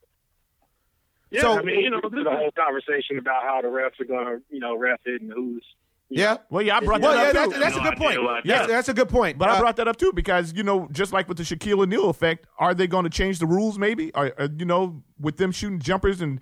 [1.30, 4.00] Yeah, so- I mean, you know, This is a whole conversation about how the refs
[4.00, 5.64] are going to, you know, ref it and who's
[6.08, 6.38] Yeah.
[6.50, 7.60] Well, yeah, I brought Well, that yeah, up that's, too.
[7.60, 8.18] that's a No good point.
[8.18, 8.68] about Yes, that.
[8.68, 9.38] that's a good point.
[9.38, 11.80] But Uh, I brought that up too because you know, just like with the Shaquille
[11.80, 13.78] O'Neal effect, are they going to change the rules?
[13.78, 16.40] Maybe, or, or, you know, with them shooting jumpers and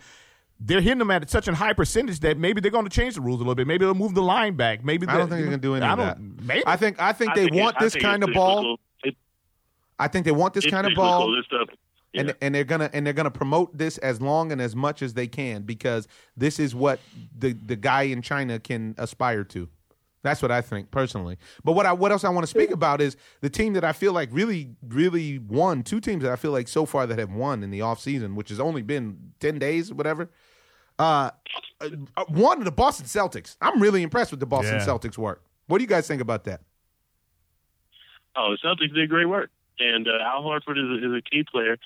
[0.61, 3.21] they're hitting them at such a high percentage that maybe they're going to change the
[3.21, 3.67] rules a little bit.
[3.67, 4.85] Maybe they'll move the line back.
[4.85, 6.17] Maybe I don't think they're gonna do any I of that.
[6.17, 8.33] don't- Maybe I think I think I they think want I this think kind of
[8.33, 8.81] ball.
[9.05, 9.17] It-
[10.01, 11.31] I think they want this kind of ball.
[11.37, 11.69] This stuff,
[12.13, 12.21] yeah.
[12.21, 15.15] and and they're gonna and they're gonna promote this as long and as much as
[15.15, 17.01] they can because this is what
[17.37, 19.69] the the guy in China can aspire to.
[20.23, 21.39] That's what I think personally.
[21.65, 23.93] But what I what else I want to speak about is the team that I
[23.93, 25.83] feel like really really won.
[25.83, 28.49] Two teams that I feel like so far that have won in the offseason, which
[28.49, 30.31] has only been ten days, whatever.
[30.99, 31.31] Uh,
[31.81, 33.57] uh, one the Boston Celtics.
[33.61, 34.85] I'm really impressed with the Boston Yeah.
[34.87, 35.45] Celtics work.
[35.69, 36.63] What do you guys think about that?
[38.35, 41.45] Oh, the Celtics did great work, and uh, Al Horford is a, is a key
[41.51, 41.77] player.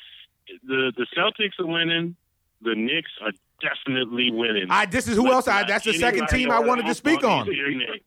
[0.67, 2.17] The the Celtics are winning.
[2.63, 4.67] The Knicks are definitely winning.
[4.71, 7.25] I this is who But else I that's the second team I wanted to speak
[7.25, 7.43] on.
[7.43, 8.05] offense here, Knicks.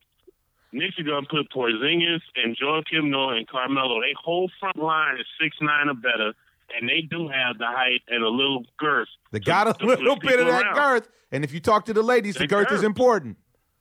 [0.72, 4.00] Knicks are going to put Porzingis and Joakim Noah and Carmelo.
[4.00, 6.34] They whole front line is six nine or better,
[6.78, 9.08] and they do have the height and a little girth.
[9.32, 10.74] They to- got a to push little bit of that around.
[10.74, 11.08] girth.
[11.32, 12.84] And if you talk to the ladies, the That girth is girth.
[12.86, 13.36] important.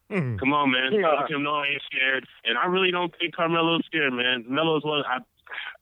[0.10, 0.94] Come on, man.
[0.94, 1.02] Yeah.
[1.02, 4.46] Joakim Noah ain't scared, and I really don't think Carmelo's scared, man.
[4.48, 5.04] Melo's one.
[5.08, 5.18] I,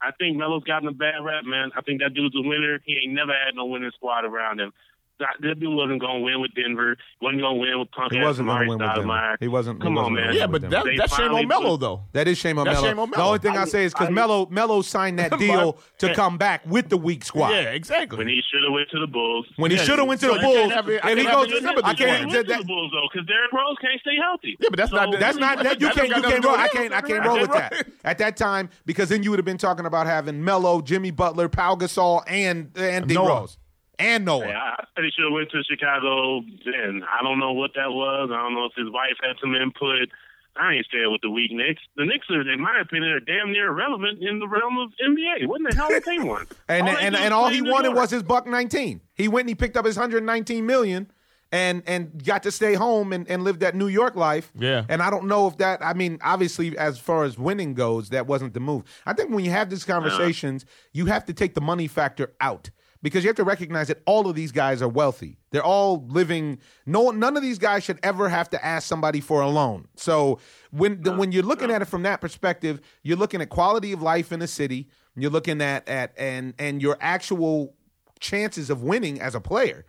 [0.01, 1.71] I think Melo's gotten a bad rap, man.
[1.77, 2.79] I think that dude's a winner.
[2.85, 4.73] He ain't never had no winning squad around him.
[5.19, 6.97] That, that dude wasn't going to win with Denver.
[7.21, 9.07] wasn't going to win with punk He wasn't Amar'e going to win with them.
[9.07, 9.35] Stoudemire.
[9.39, 9.77] He wasn't.
[9.77, 10.35] he Come on, wasn't gonna man.
[10.35, 12.03] Yeah, but that, that's shame on Melo though.
[12.13, 12.87] that is shame on That's Melo.
[12.89, 15.37] shame on The only thing I, I- say is because I- Melo Melo signed that
[15.39, 16.13] deal to Yeah.
[16.15, 17.51] come back with the weak squad.
[17.51, 18.17] Yeah, exactly.
[18.17, 19.45] When he should have went to the Bulls.
[19.57, 21.51] When he Yeah, should have went to so the Bulls, have I and he goes,
[21.51, 22.31] have it in I can't.
[22.31, 24.57] went to the Bulls though, because Derrick Rose can't stay healthy.
[24.59, 26.55] Yeah, but that's not- That's not that you can't you can't roll.
[26.55, 29.45] I can't I can't roll with that at that time because then you would have
[29.45, 33.57] been talking about having Melo, Jimmy Butler, Pau Gasol, and and D Rose
[33.99, 34.47] and Noah.
[34.47, 37.03] Yeah, I I said he should have went to Chicago then.
[37.09, 38.29] I don't know what that was.
[38.31, 40.09] I don't know if his wife had some input.
[40.55, 41.81] I ain't staying with the weak Knicks.
[41.95, 45.47] The Knicks are, in my opinion, are damn near irrelevant in the realm of NBA.
[45.47, 46.51] What in the hell did they want?
[46.67, 47.97] And All and and all he wanted York.
[47.97, 49.01] was his buck 19.
[49.15, 51.11] He went and he picked up his 119 million
[51.51, 54.51] and and got to stay home and, and live that New York life.
[54.55, 54.85] Yeah.
[54.89, 58.27] And I don't know if that I mean, obviously as far as winning goes, that
[58.27, 58.83] wasn't the move.
[59.07, 62.69] I think when you have these conversations, you have to take the money factor out.
[63.03, 65.37] Because you have to recognize that all of these guys are wealthy.
[65.51, 66.57] They're all living.
[66.85, 69.87] No, none of these guys should ever have to ask somebody for a loan.
[69.95, 70.39] So
[70.71, 74.01] when the, when you're looking at it from that perspective, you're looking at quality of
[74.01, 74.87] life in the city.
[75.15, 77.75] You're looking at at and and your actual
[78.19, 79.85] chances of winning as a player.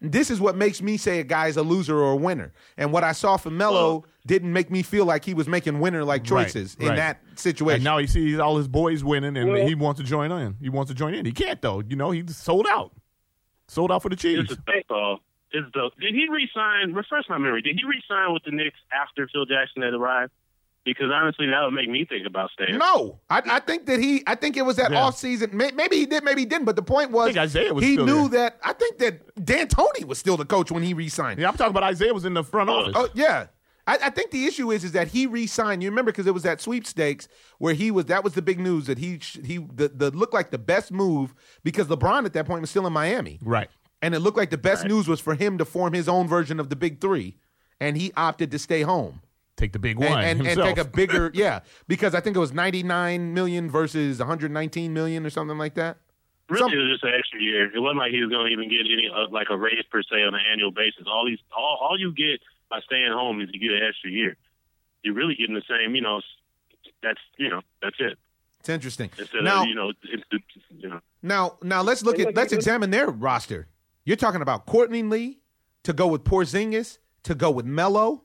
[0.00, 2.52] This is what makes me say a guy's a loser or a winner.
[2.76, 6.04] And what I saw from Melo didn't make me feel like he was making winner
[6.04, 6.96] like choices Right, in right.
[6.96, 7.76] that situation.
[7.78, 10.54] And now he sees all his boys winning, and Well- he wants to join in.
[10.60, 11.24] He wants to join in.
[11.26, 11.80] He can't though.
[11.80, 12.92] You know, he's sold out.
[13.66, 14.50] Sold out for the Chiefs.
[14.50, 15.20] It's a tough call.
[15.52, 16.92] The, did he resign?
[16.94, 17.62] Refresh my memory.
[17.62, 20.30] Did he resign with the Knicks after Phil Jackson had arrived?
[20.96, 22.78] Because honestly, that would make me think about staying.
[22.78, 24.22] No, I, I think that he.
[24.26, 25.02] I think it was that Yeah.
[25.02, 25.56] off season.
[25.56, 26.64] May, maybe he did, maybe he didn't.
[26.64, 28.50] But the point was, I think Isiah was he still knew there.
[28.50, 28.58] that.
[28.62, 31.38] I think that D'Antoni was still the coach when he re-signed.
[31.40, 32.92] Yeah, I'm talking about Isiah was in the front oh, office.
[32.96, 33.46] Oh yeah.
[33.86, 35.82] I, I think the issue is is that he re-signed.
[35.82, 37.26] You remember because it was that sweepstakes
[37.58, 38.04] where he was.
[38.06, 41.34] That was the big news that he he the, the looked like the best move
[41.64, 43.70] because LeBron at that point was still in Miami, Right.
[44.02, 46.60] and it looked like the best news was for him to form his own version
[46.60, 47.36] of the big three,
[47.80, 49.22] and he opted to stay home
[49.58, 50.68] Take the big one and, and himself.
[50.68, 55.30] take a bigger yeah because I think it was 99 million versus 119 million or
[55.30, 55.98] something like that.
[56.48, 57.64] Really, Some- it was just an extra year.
[57.74, 60.00] It wasn't like he was going to even get any uh, like a raise per
[60.02, 61.06] se on an annual basis.
[61.06, 62.40] All these, all, all you get
[62.70, 64.36] by staying home is you get an extra year.
[65.02, 65.94] You're really getting the same.
[65.94, 66.22] You know,
[67.02, 68.16] that's you know that's it.
[68.60, 69.10] It's interesting.
[69.18, 71.00] Instead now, of you know, it's, it's, you know.
[71.22, 73.66] Now, now let's look at let's examine their roster.
[74.04, 75.40] You're talking about Courtney Lee
[75.82, 78.24] to go with Porzingis to go with Melo,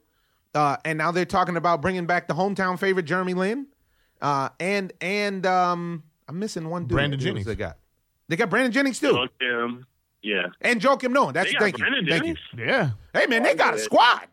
[0.56, 3.68] uh, and now they're talking about bringing back the hometown favorite Jeremy Lin,
[4.22, 6.96] uh, and and um, I'm missing one dude.
[6.96, 7.46] Brandon Jennings.
[7.46, 7.78] They got
[8.28, 9.86] they got Brandon Jennings too, Look, um,
[10.22, 10.48] yeah.
[10.62, 11.34] and Joakim Noah.
[11.34, 12.66] That's They got thank you, Brandon thank you.
[12.66, 12.92] Yeah.
[13.13, 14.28] Hey man, they got a squad.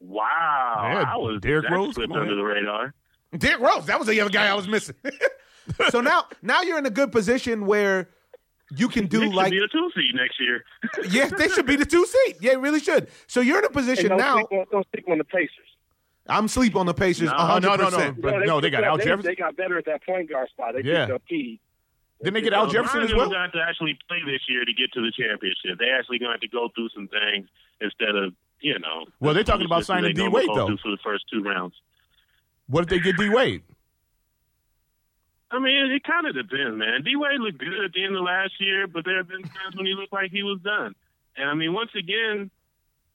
[0.00, 2.94] Wow, Yeah, I was Derrick Rose, slipped under the radar.
[3.36, 4.96] Derrick Rose, that was the other guy I was missing.
[5.90, 8.08] so now, now you're in a good position where
[8.76, 10.64] you can do Knicks like should be a two seed next year.
[11.10, 12.36] yeah, they should be the two seed.
[12.40, 13.08] Yeah, it really should.
[13.26, 14.34] So you're in a Hey, position don't, now.
[14.36, 15.50] sleep on, don't sleep on the Pacers.
[16.28, 17.28] I'm sleep on the Pacers.
[17.30, 17.62] No, 100%.
[17.62, 18.12] no, no, no.
[18.20, 19.30] But no, they got Al they, Jefferson.
[19.30, 20.74] They got better at that point guard spot.
[20.74, 21.06] They Yeah.
[21.06, 21.60] picked up Key.
[22.22, 23.30] Didn't they get Al Well, Jefferson as Brian well?
[23.30, 25.78] got to actually play this year to get to the championship.
[25.78, 27.48] They actually going to have to go through some things
[27.80, 29.06] instead of you know.
[29.20, 30.76] Well, they're talking about signing D-Wade, though.
[30.82, 31.74] for the first two rounds.
[32.68, 33.62] What if they get D Wade?
[35.50, 37.02] I mean, it, it kind of depends, man.
[37.02, 39.74] D Wade looked good at the end of last year, but there have been times
[39.76, 40.94] when he looked like he was done.
[41.36, 42.50] And I mean, once again,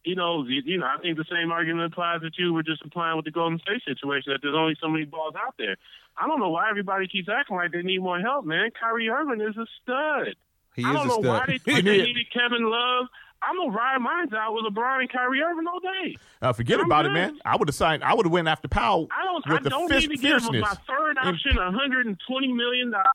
[0.03, 2.81] you know, you, you know, I think the same argument applies that you were just
[2.85, 4.31] applying with the Golden State situation.
[4.33, 5.77] That there's only so many balls out there.
[6.17, 8.69] I don't know why everybody keeps acting like they need more help, man.
[8.79, 10.35] Kyrie Irving is a stud.
[10.75, 11.25] He I don't a know stud.
[11.25, 13.07] why they they needed Kevin Love.
[13.47, 16.15] I'm gonna ride mines out with LeBron and Kyrie Irving all day.
[16.41, 17.39] Uh, forget I'm about it, man.
[17.45, 18.03] I would have signed.
[18.03, 19.45] I would have went after Powell I don't.
[19.47, 23.05] with I the don't fist, need to give my third option 120 million dollars.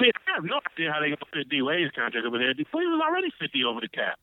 [0.00, 2.52] I mean, I have no idea how they gonna fit D Wade's contract over there.
[2.56, 4.18] Was already 50 over the cap.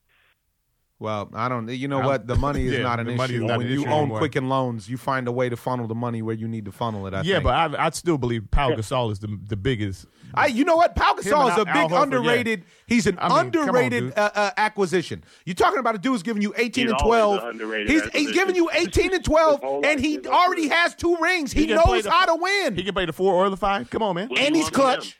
[1.00, 1.66] Well, I don't.
[1.68, 2.26] You know Well, what?
[2.26, 3.46] The money is yeah, not an the money is issue.
[3.46, 4.18] not when an you issue own anymore.
[4.18, 7.06] Quicken Loans, you find a way to funnel the money where you need to funnel
[7.06, 7.14] it.
[7.14, 7.44] I yeah, think.
[7.44, 10.04] but I, I still believe Pau Gasol is the the biggest.
[10.34, 10.94] I, you know what?
[10.94, 12.64] Pau Him Gasol is a Al- Al big Horford, underrated.
[12.86, 15.24] He's an I mean, come on, underrated uh, uh, acquisition.
[15.46, 17.60] You're talking about a dude who's giving you 18 He's and 12.
[17.88, 21.50] He's, he's giving you 18 and 12, and he already has two rings.
[21.50, 23.88] He, He knows the- how to win, He can play the four or the five.
[23.88, 24.28] Come on, man.
[24.28, 25.16] What and he's clutch.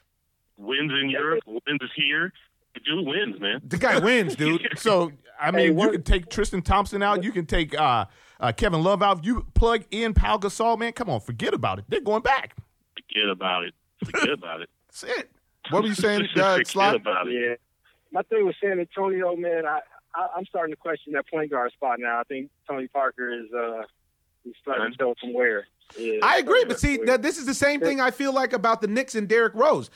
[0.59, 0.67] him?
[0.67, 2.33] Wins in Europe, wins is here.
[2.75, 3.63] The dude wins, man.
[3.67, 4.61] The guy wins, dude.
[4.77, 5.11] So
[5.41, 7.25] I mean, Hey, you can take Tristan Thompson out.
[7.25, 8.07] You can take uh,
[8.39, 9.25] uh, Kevin Love out.
[9.25, 10.93] You plug in Pau Gasol, man.
[10.93, 11.85] Come on, forget about it.
[11.89, 12.57] They're going back.
[12.95, 13.75] Forget about it.
[14.05, 14.69] Forget about it.
[14.89, 15.31] That's it.
[15.71, 16.95] What were you saying, Just uh, forget Slot?
[16.97, 17.35] about it.
[17.35, 17.55] Yeah.
[18.13, 19.81] My thing with San Antonio, man, I,
[20.15, 22.19] I I'm starting to question that point guard spot now.
[22.19, 23.83] I think Tony Parker is uh
[24.43, 25.67] he's starting to go some wear.
[25.99, 27.23] Yeah, I agree, but see, weird.
[27.23, 29.91] this is the same thing I feel like about the Knicks and Derrick Rose.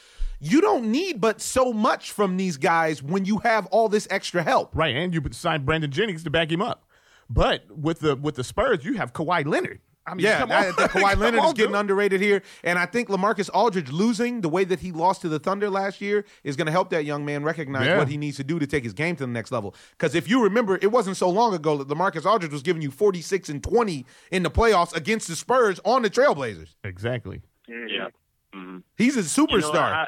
[0.45, 4.43] You don't need but so much from these guys when you have all this extra
[4.43, 4.71] help.
[4.75, 6.87] Right, and you signed Brandon Jennings to back him up.
[7.31, 9.81] But with the with the Spurs, you have Kawhi Leonard.
[10.07, 10.75] I mean, Yeah, come I on.
[10.75, 11.81] think Kawhi Come Leonard is getting dude.
[11.81, 15.39] underrated here, and I think LaMarcus Aldridge losing the way that he lost to the
[15.39, 17.97] Thunder last year is going to help that young man recognize Yeah.
[17.97, 19.75] what he needs to do to take his game to the next level.
[19.93, 22.91] Because if you remember, it wasn't so long ago that LaMarcus Aldridge was giving you
[22.91, 26.75] forty six and twenty in the playoffs against the Spurs on the Trailblazers.
[26.85, 27.41] Exactly.
[27.67, 28.09] Yeah.
[28.55, 29.93] Hmm He's a You know, superstar.
[29.93, 30.07] I,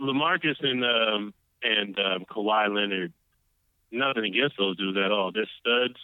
[0.00, 3.12] LaMarcus and um, and um, Kawhi Leonard,
[3.90, 5.32] nothing against those dudes at all.
[5.32, 5.96] They're studs,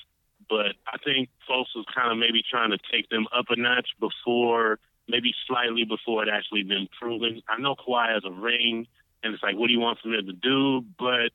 [0.48, 3.88] but I think folks was kind of maybe trying to take them up a notch
[4.00, 7.40] before, maybe slightly before it actually been proven.
[7.48, 8.86] I know Kawhi has a ring,
[9.22, 10.84] and it's like, what do you want from them to do?
[10.98, 11.30] But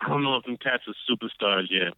[0.00, 1.94] I don't know if them cats are superstars yet.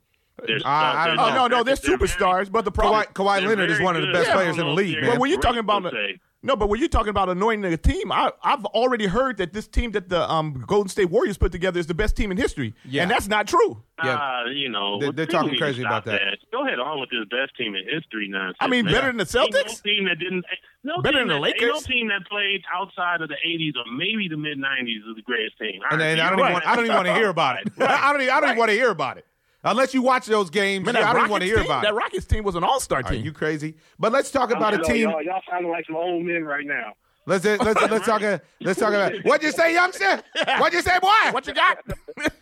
[0.47, 2.53] They're I- I don't Oh no, no, they're superstars.
[2.53, 4.73] But the problem, Kawhi, Kawhi Leonard is one of the best Yeah, players in the
[4.73, 4.99] league.
[5.05, 6.21] But when you're talking about se.
[6.43, 9.67] No, but when you're talking about anointing a team, I, I've already heard that this
[9.67, 12.75] team that the um, Golden State Warriors put together is the best team in history,
[12.85, 13.03] Yeah.
[13.03, 13.83] and that's not true.
[14.05, 14.15] Yeah.
[14.17, 16.21] Uh, you know, They're- they're talking crazy about that.
[16.53, 18.57] Go ahead on with this best team in history nonsense.
[18.61, 18.95] I mean, man.
[18.95, 19.83] better than the Ain't no Celtics?
[19.83, 20.45] team that didn't.
[20.85, 23.75] No Better team than the that, ain't no team that played outside of the '80s
[23.77, 25.81] or maybe the mid '90s is the greatest team.
[25.91, 26.53] And, and I don't even right.
[26.53, 27.73] want, I don't even want to hear about it.
[27.81, 29.27] I don't even, I don't even want to hear about it.
[29.65, 31.89] Unless you watch those games, Man, yeah, I don't want to hear team, about it.
[31.89, 31.95] that.
[31.95, 33.11] Rockets team was an all-star team.
[33.11, 33.25] Are team.
[33.25, 33.75] you crazy?
[33.99, 35.09] But let's talk about a team.
[35.11, 36.95] Y'all, y'all sounding like some old men right now.
[37.29, 38.23] Let's let's let's talk.
[38.23, 39.13] uh, Let's talk about.
[39.23, 40.23] What'd you say, youngster?
[40.59, 41.09] What'd you say, boy?
[41.31, 41.79] what you got?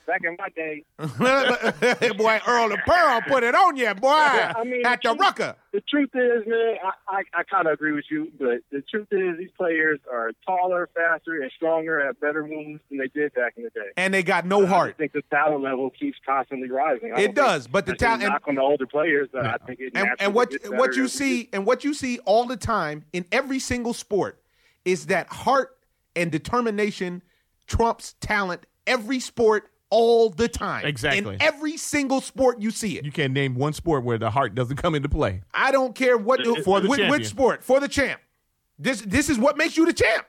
[0.07, 4.09] Back in my day, boy, Earl the Pearl put it on you, boy.
[4.11, 5.57] I mean, at the Rucker.
[5.73, 6.77] the truth is, man,
[7.09, 10.31] I, I, I kind of agree with you, but the truth is, these players are
[10.47, 13.89] taller, faster, and stronger, have better moves than they did back in the day.
[13.97, 14.91] And they got no I heart.
[14.91, 17.13] I think the talent level keeps constantly rising.
[17.17, 19.29] It does, but the I think talent- and- knock on the older players.
[19.35, 22.21] Uh, I think it and, and what gets what you see and what you see
[22.21, 24.39] all the time in every single sport
[24.87, 25.77] is that heart
[26.15, 27.23] and determination
[27.67, 31.35] trumps talent every sport all the time Exactly.
[31.35, 34.55] in every single sport you see it You can't name one sport where the heart
[34.55, 35.43] doesn't come into play.
[35.53, 38.21] i don't care what For the which, which sport for the champ
[38.79, 40.27] this this is what makes you the champ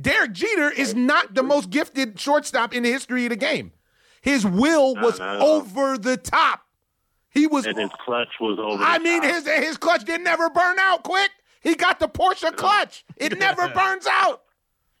[0.00, 3.72] derek jeter is not the most gifted shortstop in the history of the game
[4.20, 5.46] his will was no, no.
[5.46, 6.60] over the top
[7.30, 8.82] he was And his clutch was over.
[8.84, 9.30] I the mean, top.
[9.32, 11.30] his his clutch didn't ever burn out quick.
[11.62, 13.04] He got the Porsche clutch.
[13.16, 14.42] It never burns out.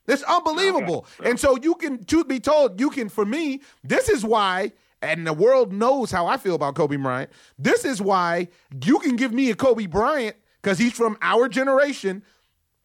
[0.06, 1.06] It's unbelievable.
[1.24, 5.26] And so you can, truth be told, you can, for me, this is why, and
[5.26, 7.30] the world knows how I feel about Kobe Bryant.
[7.58, 8.48] This is why
[8.84, 12.22] you can give me a Kobe Bryant because he's from our generation.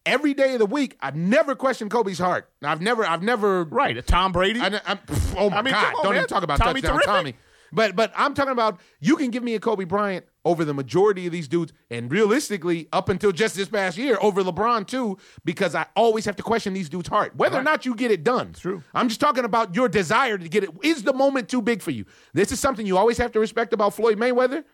[0.06, 2.48] Every day of the week, I've never questioned Kobe's heart.
[2.62, 4.60] I've never, I've never Right, Tom Brady.
[4.60, 4.98] I, am
[5.36, 5.86] oh my I mean, God!
[5.86, 6.16] on, Don't man.
[6.16, 7.06] even talk about Tommy touchdown terrific.
[7.06, 7.34] Tommy.
[7.72, 11.26] But but I'm talking about you can give me a Kobe Bryant over the majority
[11.26, 15.74] of these dudes, and realistically, up until just this past year, over LeBron too, because
[15.74, 18.52] I always have to question these dudes' heart, whether or not you get it done.
[18.52, 18.82] True.
[18.94, 20.70] I'm just talking about your desire to get it.
[20.82, 22.04] Is the moment too big for you?
[22.32, 24.64] This is something you always have to respect about Floyd Mayweather.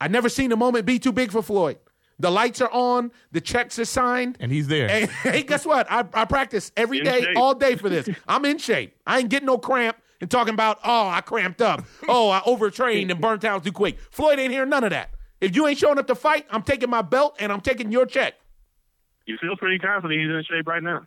[0.00, 1.78] I never seen a moment be too big for Floyd.
[2.18, 4.88] The lights are on, the checks are signed, and he's there.
[4.88, 5.90] Hey, hey, guess what?
[5.90, 7.36] I, I practice every In day, shape.
[7.36, 8.08] all day for this.
[8.28, 8.96] I'm in shape.
[9.06, 11.84] I ain't getting no cramp and talking about, oh, I cramped up.
[12.08, 13.98] Oh, I overtrained and burnt out too quick.
[14.12, 15.10] Floyd ain't hearing none of that.
[15.40, 18.06] If you ain't showing up to fight, I'm taking my belt and I'm taking your
[18.06, 18.34] check.
[19.26, 21.06] You feel pretty confident he's in shape right now.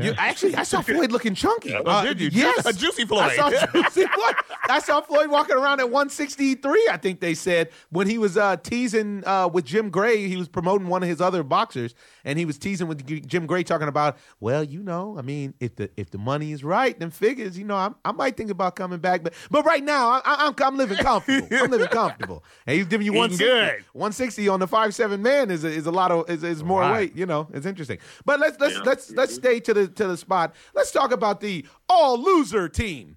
[0.00, 1.74] You, actually, I saw Floyd looking chunky.
[1.74, 2.30] Oh, did you?
[2.32, 3.22] Yes, A juicy Floyd.
[3.24, 4.34] I saw juicy Floyd.
[4.68, 6.88] I saw Floyd walking around at 163.
[6.90, 10.28] I think they said when he was uh, teasing uh, with Jim Gray.
[10.28, 13.62] He was promoting one of his other boxers, and he was teasing with Jim Gray,
[13.64, 17.10] talking about, well, you know, I mean, if the if the money is right, then
[17.10, 20.20] figures, you know, I, I might think about coming back, but but right now, I,
[20.24, 21.48] I, I'm I'm living comfortable.
[21.50, 23.44] I'm living comfortable, and he's giving you Eating 160.
[23.76, 23.84] good.
[23.92, 26.80] 160 on the five seven man is a, is a lot of is, is more
[26.80, 26.92] Right.
[26.92, 27.16] weight.
[27.16, 27.98] You know, it's interesting.
[28.24, 28.82] But let's let's Yeah.
[28.84, 30.54] let's let's stay to the to the spot.
[30.74, 33.16] Let's talk about the all loser team.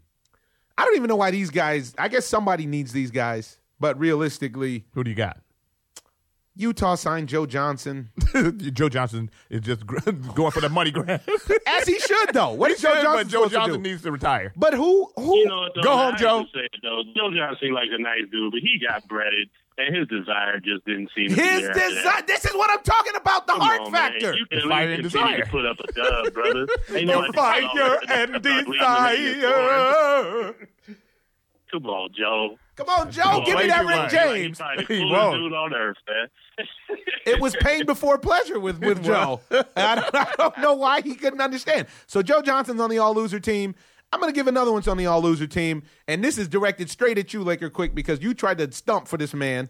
[0.77, 1.93] I don't even know why these guys.
[1.97, 5.39] I guess somebody needs these guys, but realistically, Who do you got?
[6.57, 8.11] Utah signed Joe Johnson,
[8.73, 9.85] Joe Johnson is just
[10.35, 11.21] going for the money grab.
[11.67, 12.51] as he should though.
[12.53, 13.89] What is Joe But Johnson Joe Johnson to do?
[13.89, 14.53] needs to retire.
[14.55, 15.37] But who who?
[15.39, 15.81] You know though?
[15.81, 16.43] Go home, hate Joe.
[16.43, 17.03] to say it, though.
[17.13, 20.85] Joe Johnson seemed like a nice dude, but he got breaded, and his desire just
[20.85, 21.89] didn't seem to be his there after that.
[21.95, 22.21] desire.
[22.27, 23.45] This is what I'm talking about.
[23.47, 24.11] The Come heart on, man.
[24.13, 24.35] factor.
[24.35, 25.45] You can at Fire least and continue desire.
[25.45, 26.67] to put up a dub, brother.
[26.95, 30.55] Ain't The fire talking and start leading the league desire.
[31.71, 32.57] Come on, Joe.
[32.77, 34.11] Come on, Joe, give me that too Rick much.
[34.11, 34.59] James.
[34.59, 35.35] Like, He he won't.
[35.41, 36.27] dude on earth, man.
[37.25, 39.41] It was pain before pleasure with, with Joe.
[39.75, 41.87] I, don't, I don't know why he couldn't understand.
[42.05, 43.73] So Joe Johnson's on the all loser team.
[44.15, 45.83] I'm going to give another one on the all loser team.
[46.07, 49.17] And this is directed straight at you, Laker Quick, because you tried to stump for
[49.17, 49.67] this man.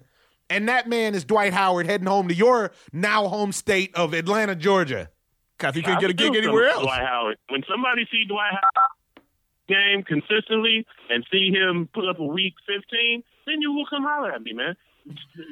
[0.52, 4.54] And that man is Dwight Howard heading home to your now home state of Atlanta,
[4.56, 5.10] Georgia.
[5.58, 6.84] Because he couldn't get a gig anywhere else.
[6.84, 7.38] Dwight Howard.
[7.50, 9.24] When somebody see Dwight Howard
[9.68, 14.32] game consistently and see him put up a week 15, then you will come holler
[14.32, 14.76] at me, man.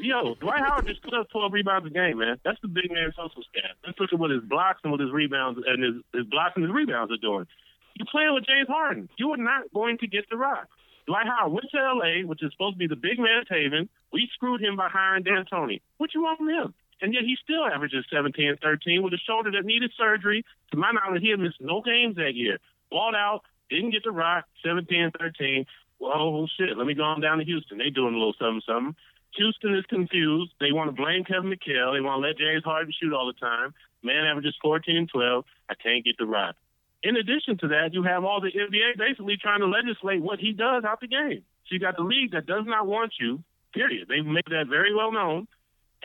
[0.03, 2.37] Yo, Dwight Howard just put up 12 rebounds a game, man.
[2.45, 3.71] That's the big man social stat.
[3.83, 6.65] Let's look at what his blocks and what his rebounds and his, his blocks and
[6.65, 7.47] his rebounds are doing.
[7.95, 9.09] You playing with James Harden.
[9.17, 10.67] You are not going to get the rock.
[11.05, 13.89] Dwight Howard went to LA, which is supposed to be the big man's haven.
[14.11, 15.81] We screwed him by hiring D'Antoni.
[15.97, 16.73] What you want from him?
[17.01, 20.45] And yet he still averages 17 and 13 with a shoulder that needed surgery.
[20.71, 22.59] To my knowledge, he had missed no games that year.
[22.89, 25.65] Balled out, didn't get the rock, 17 and 13.
[25.99, 27.77] Well, shit, let me go on down to Houston.
[27.77, 28.95] They doing a little something, something.
[29.35, 30.53] Houston is confused.
[30.59, 31.93] They want to blame Kevin McHale.
[31.93, 33.73] They want to let James Harden shoot all the time.
[34.03, 35.45] Man averages 14 and 12.
[35.69, 36.55] I can't get the rock.
[37.03, 40.53] In addition to that, you have all the NBA basically trying to legislate what he
[40.53, 41.43] does out the game.
[41.67, 43.43] So you got the league that does not want you,
[43.73, 44.07] period.
[44.07, 45.47] They've made that very well known.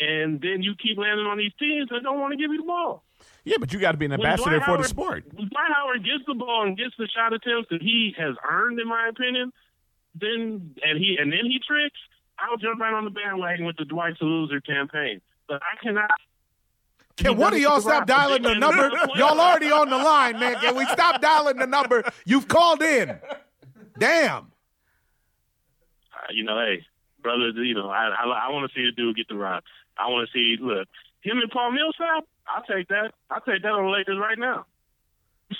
[0.00, 2.66] And then you keep landing on these teams that don't want to give you the
[2.66, 3.04] ball.
[3.44, 5.24] Yeah, but you got to be an ambassador Dwight for the sport.
[5.32, 8.78] When Dwight Howard gets the ball and gets the shot attempts that he has earned,
[8.78, 9.52] in my opinion,
[10.14, 11.98] then and he and then he tricks,
[12.38, 15.20] I'll jump right on the bandwagon with the Dwight to Loser campaign.
[15.48, 16.10] But I cannot.
[17.18, 18.88] Can one of y'all stop dialing the number?
[19.16, 20.54] Y'all already on the line, man.
[20.60, 22.02] Can we stop dialing the number?
[22.24, 23.18] You've called in.
[23.98, 24.44] Damn.
[26.14, 26.84] Uh, you know, hey,
[27.22, 29.64] brother, you know, I I, I want to see the dude get the rock.
[29.98, 30.86] I want to see look
[31.22, 32.24] him and Paul Millsap.
[32.46, 33.12] I'll take that.
[33.30, 34.66] I'll take that on the Lakers right now.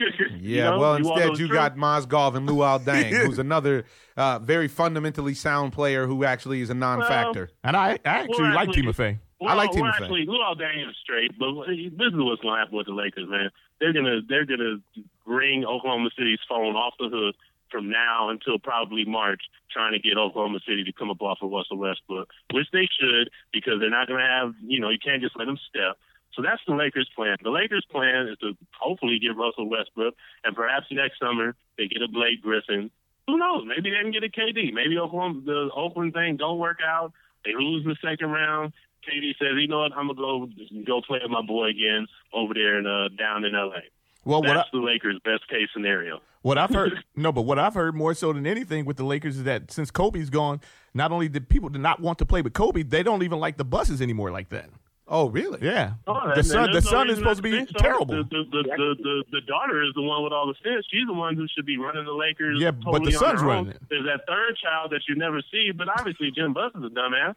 [0.00, 3.84] You Yeah, know, well, you instead those you got Mozgov and Luol Deng, who's another
[4.16, 7.50] uh, very fundamentally sound player who actually is a non-factor.
[7.64, 9.48] And I, I actually Well, like actually- Timofey.
[9.50, 10.00] I like well, Timofey.
[10.00, 13.28] Actually, Luol Deng is straight, but this is what's going to happen with the Lakers,
[13.28, 13.50] man.
[13.80, 14.76] They're gonna they're gonna
[15.24, 17.36] ring Oklahoma City's phone off the hook
[17.70, 21.50] from now until probably March, trying to get Oklahoma City to come up off of
[21.50, 25.22] Russell Westbrook, which they should because they're not going to have you know you can't
[25.22, 25.96] just let them step.
[26.34, 27.36] So that's the Lakers' plan.
[27.42, 30.14] The Lakers' plan is to hopefully get Russell Westbrook,
[30.44, 32.90] and perhaps next summer they get a Blake Griffin.
[33.26, 33.64] Who knows?
[33.66, 34.72] Maybe they can get a KD.
[34.72, 37.12] Maybe Oklahoma, the Oakland thing don't work out.
[37.44, 38.72] They lose in the second round.
[39.08, 39.92] KD says, "You know what?
[39.92, 40.48] I'm gonna go
[40.86, 43.80] go play with my boy again over there in uh, down in LA."
[44.24, 46.20] Well, what I, the Lakers' best case scenario.
[46.42, 49.38] what I've heard, no, but what I've heard more so than anything with the Lakers
[49.38, 50.60] is that since Kobe's gone,
[50.92, 53.56] not only did people did not want to play with Kobe, they don't even like
[53.56, 54.68] the Busses anymore like that.
[55.12, 55.58] Oh, really?
[55.60, 57.72] Yeah, Oh, the and son, the no son is supposed to be so.
[57.78, 58.14] terrible.
[58.14, 60.86] The, the, the, the, the, the daughter is the one with all the sense.
[60.88, 62.58] She's the one who should be running the Lakers.
[62.60, 63.68] Yeah, but the on son's running own.
[63.70, 63.82] it.
[63.90, 67.34] There's that third child that you never see, but obviously Jim Buss is a dumbass.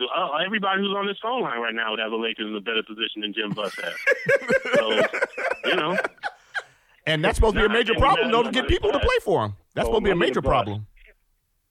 [0.00, 2.60] Uh, everybody who's on this phone line right now would have the Lakers in a
[2.60, 3.94] better position than Jim Buss has.
[4.74, 5.96] so, you know,
[7.06, 9.44] And that's supposed to be a major problem, though, to get people to play for
[9.46, 9.54] him.
[9.74, 10.86] That's Oh, supposed to be a major problem.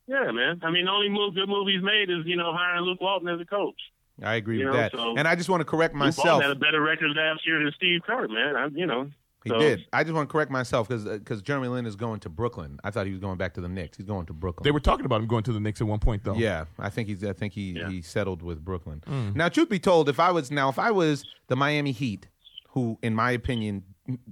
[0.07, 0.59] yeah, man.
[0.63, 3.28] I mean, the only move, good move he's made is you know hiring Luke Walton
[3.30, 3.80] as a coach.
[4.23, 4.91] I agree You with know, that.
[4.93, 6.26] so- and I just want to correct Luke myself.
[6.26, 8.55] Walton had a better record last year than Steve Kerr, man.
[8.55, 9.09] I, you know,
[9.45, 9.85] He so- did.
[9.93, 12.79] I just want to correct myself because because Jeremy Lin is going to Brooklyn.
[12.83, 13.95] I thought he was going back to the Knicks.
[13.95, 14.63] He's going to Brooklyn.
[14.63, 16.33] They were talking about him going to the Knicks at one point, though.
[16.35, 17.23] Yeah, I think he's.
[17.23, 17.89] I think he Yeah.
[17.89, 19.03] he settled with Brooklyn.
[19.07, 19.35] Mm.
[19.35, 22.27] Now, truth be told, if I was now if I was the Miami Heat,
[22.69, 23.83] who in my opinion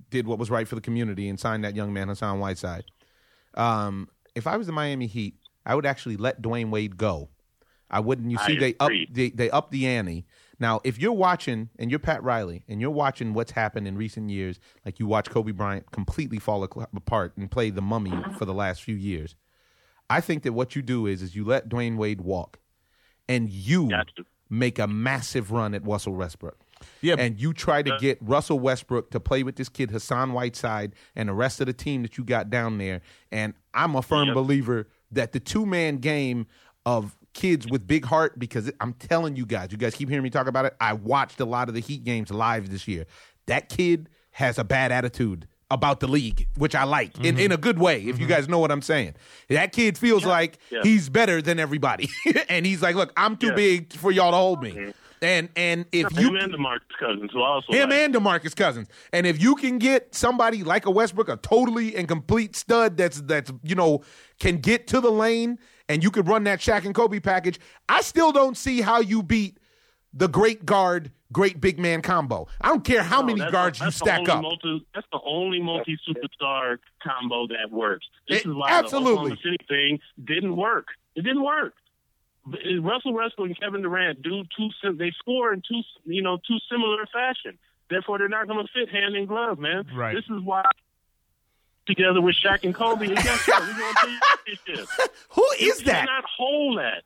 [0.09, 2.83] did what was right for the community and signed that young man Hassan Whiteside,
[3.53, 5.35] um, if I was the Miami Heat,
[5.65, 7.29] I would actually let Dwyane Wade go.
[7.89, 8.31] I wouldn't.
[8.31, 10.25] You I see, they up they, they up the ante.
[10.63, 14.29] Now, if you're watching and you're Pat Riley and you're watching what's happened in recent
[14.29, 18.53] years, like you watch Kobe Bryant completely fall apart and play the mummy for the
[18.53, 19.35] last few years,
[20.09, 22.59] I think that what you do is is you let Dwyane Wade walk,
[23.27, 24.23] and you Gotcha.
[24.49, 26.57] make a massive run at Russell Westbrook.
[27.01, 27.15] Yeah.
[27.17, 31.27] and you try to get Russell Westbrook to play with this kid Hassan Whiteside and
[31.29, 33.01] the rest of the team that you got down there.
[33.31, 34.35] And I'm a firm Yep.
[34.35, 36.45] believer that the two man game
[36.85, 40.29] of kids with big heart, because I'm telling you guys, you guys keep hearing me
[40.29, 40.75] talk about it.
[40.79, 43.05] I watched a lot of the Heat games live this year.
[43.47, 47.51] That kid has a bad attitude about the league, which I like in, in mm-hmm.
[47.53, 48.27] a good way, if you mm-hmm.
[48.27, 49.15] guys know what I'm saying.
[49.49, 50.81] That kid feels like Yeah.
[50.83, 52.09] he's better than everybody.
[52.49, 53.55] and he's like, look, I'm too Yeah.
[53.55, 54.71] big for y'all to hold me.
[54.71, 54.91] Mm-hmm.
[55.23, 58.89] And and if you Him and DeMarcus Cousins, who also him like, and DeMarcus Cousins.
[59.13, 63.21] And if you can get somebody like a Westbrook, a totally and complete stud that's
[63.21, 64.03] that's you know
[64.39, 65.59] can get to the lane
[65.89, 67.59] and you could run that Shaq and Kobe package,
[67.89, 69.57] I still don't see how you beat
[70.13, 72.47] the great guard, great big man combo.
[72.61, 74.41] I don't care how No, many guards the- you stack up.
[74.41, 78.05] Multi, that's the only multi superstar combo that works.
[78.29, 79.13] This It- is why absolutely.
[79.15, 80.87] the Oklahoma City thing didn't work.
[81.15, 81.73] It didn't work.
[82.45, 84.69] But, Russell Westbrook and Kevin Durant do two.
[84.93, 87.57] They score in two, you know, two similar fashion.
[87.89, 89.85] Therefore, they're not going to fit hand in glove, man.
[89.95, 90.13] Right.
[90.15, 90.63] This is why
[91.85, 93.61] together with Shaq and Kobe, and guess what?
[93.61, 94.19] We're going to
[94.55, 94.89] championship.
[95.29, 96.07] Who is You that?
[96.07, 97.03] cannot hold that.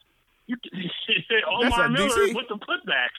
[0.47, 2.35] You, That's Omar a Miller DC?
[2.35, 3.09] with the putback.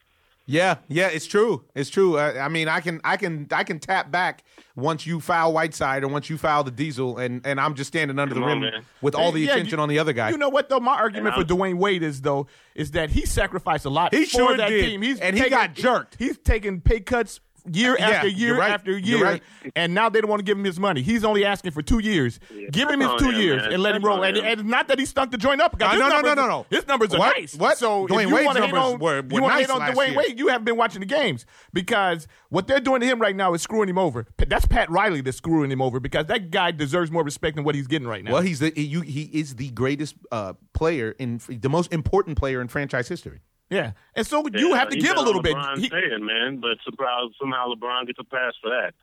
[0.51, 1.65] Yeah, yeah, it's true.
[1.75, 2.17] It's true.
[2.17, 4.45] I, I mean, I can, I can, I can tap back
[4.77, 8.19] once you foul Whiteside or once you foul the Diesel, and and I'm just standing
[8.19, 8.83] under Come the on, rim man.
[9.03, 10.31] with all the Yeah, attention you- on the other guy.
[10.31, 10.81] You know what though?
[10.81, 14.31] My argument for Dwyane Wade is though is that he sacrificed a lot He for
[14.31, 14.87] sure that did.
[14.87, 15.03] team.
[15.03, 16.17] He's And he got jerked.
[16.19, 17.41] He's taking pay cuts
[17.71, 18.71] year Yeah, after year right.
[18.71, 19.43] after year, right.
[19.77, 21.03] and now they don't want to give him his money.
[21.03, 22.39] He's only asking for two years.
[22.71, 23.73] Give him his two him, years man.
[23.75, 24.23] and let him roll.
[24.25, 24.45] And, him.
[24.45, 25.73] and not that he stunk the joint up.
[25.73, 26.67] because Uh, no, no, numbers- no, no, no.
[26.71, 27.37] His numbers are What?
[27.37, 27.55] nice.
[27.55, 27.79] What?
[27.79, 29.71] So if Dwyane you Wade's wanna hate numbers on, were- you were wanna nice hate
[29.73, 30.17] on last Dwyane year.
[30.19, 33.55] Wade, you haven't been watching the games because what they're doing to him right now
[33.55, 34.27] is screwing him over.
[34.37, 37.75] That's Pat Riley that's screwing him over because that guy deserves more respect than what
[37.75, 38.33] he's getting right now.
[38.33, 42.39] Well, he's the he, you, he is the greatest uh, player in the most important
[42.39, 43.41] player in franchise history.
[43.71, 45.85] Yeah, and so you Yeah, have to give a little on bit.
[45.85, 48.95] He- saying, man, but surprise, somehow LeBron gets a pass for that.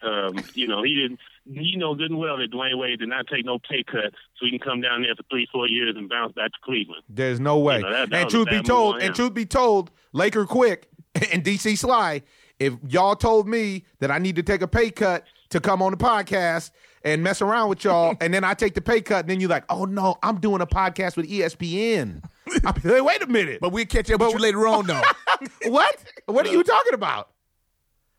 [0.00, 1.18] Um, you know, he didn't.
[1.50, 4.44] You know good and well that Dwyane Wade did not take no pay cut, so
[4.44, 7.02] he can come down there for three, four years and bounce back to Cleveland.
[7.08, 7.76] There's no way.
[7.78, 10.88] You know, that- that and truth be told, and truth be told, Laker Quick
[11.32, 12.22] and DC Sly,
[12.60, 15.92] if y'all told me that I need to take a pay cut to come on
[15.92, 16.70] the podcast
[17.02, 19.50] and mess around with y'all, and then I take the pay cut, and then you're
[19.50, 22.22] like, oh no, I'm doing a podcast with ESPN.
[22.64, 23.58] I'll be like, wait a minute.
[23.60, 25.02] but we'll catch up with you later on, though.
[25.66, 25.96] what?
[26.26, 27.30] What are you talking about?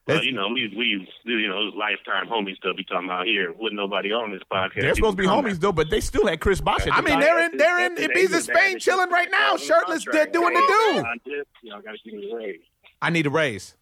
[0.09, 3.53] Well, you know, we we you know, it lifetime homies stuff we talking about here.
[3.53, 6.25] With nobody on this podcast, They're supposed to be Come homies though, but they still
[6.25, 6.87] had Chris Bosh.
[6.87, 10.53] At I mean, they're in, they're in Ibiza, Spain, chilling right now, shirtless, they're doing
[10.53, 11.43] the do.
[11.61, 12.59] Y'all got to give me a raise.
[13.01, 13.75] I need a raise.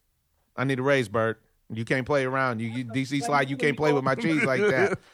[0.57, 1.41] I need a raise, Bert.
[1.69, 2.59] You can't play around.
[2.61, 3.41] You, you DC Sly.
[3.41, 4.99] You can't play with my cheese like that.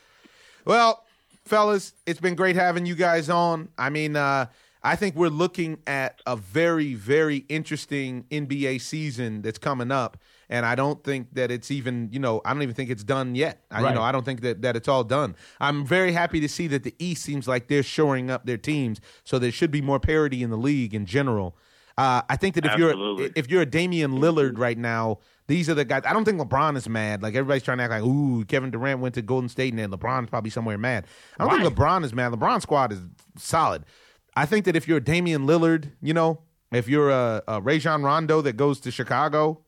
[0.66, 1.04] Well,
[1.44, 3.68] fellas, it's been great having you guys on.
[3.78, 4.46] I mean, uh,
[4.82, 10.18] I think we're looking at a very, very interesting NBA season that's coming up,
[10.50, 13.34] and I don't think that it's even, you know, I don't even think it's done
[13.34, 13.64] yet.
[13.72, 13.90] I, Right.
[13.90, 15.36] You know, I don't think that, that it's all done.
[15.62, 19.00] I'm very happy to see that the East seems like they're shoring up their teams,
[19.24, 21.56] so there should be more parity in the league in general.
[21.98, 25.74] Uh, I think that if you're if you're a Damian Lillard right now, these are
[25.74, 26.04] the guys.
[26.06, 27.22] I don't think LeBron is mad.
[27.22, 29.92] Like everybody's trying to act like, ooh, Kevin Durant went to Golden State and then
[29.92, 31.06] LeBron's probably somewhere mad.
[31.40, 32.32] I don't think LeBron is mad.
[32.32, 33.02] LeBron's squad is
[33.38, 33.84] solid.
[34.36, 36.42] I think that if you're a Damian Lillard, you know,
[36.72, 39.62] if you're a, a Rajon Rondo that goes to Chicago,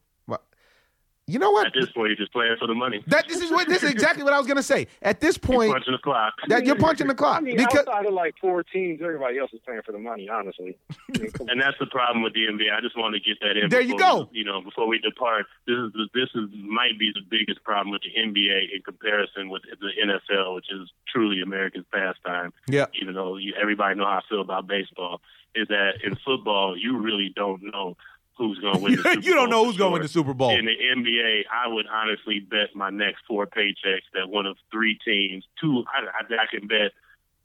[1.27, 1.65] you know what?
[1.67, 3.03] At this point, you're just playing for the money.
[3.07, 4.85] That this is what this is exactly what I was gonna say.
[5.01, 6.33] At this point, Punching the clock.
[6.49, 9.51] that you're punching the clock I mean, because outside of like four teams, everybody else
[9.51, 10.29] is playing for the money.
[10.29, 12.71] Honestly, I mean, come And that's the problem with the NBA.
[12.71, 13.69] I just want to get that in.
[13.69, 14.29] There you go.
[14.31, 17.91] we- you know, before we depart, this is this is might be the biggest problem
[17.91, 22.53] with the NBA in comparison with the NFL, which is truly America's pastime.
[22.69, 25.21] yeah, Even though you, everybody know how I feel about baseball,
[25.55, 27.97] is that in football you really don't know
[28.37, 28.95] who's going to win.
[28.95, 30.51] The Super you don't Bowl know who's going to win the Super Bowl.
[30.51, 34.97] In the NBA, I would honestly bet my next four paychecks that one of three
[35.05, 36.91] teams, two, I, I, I can bet,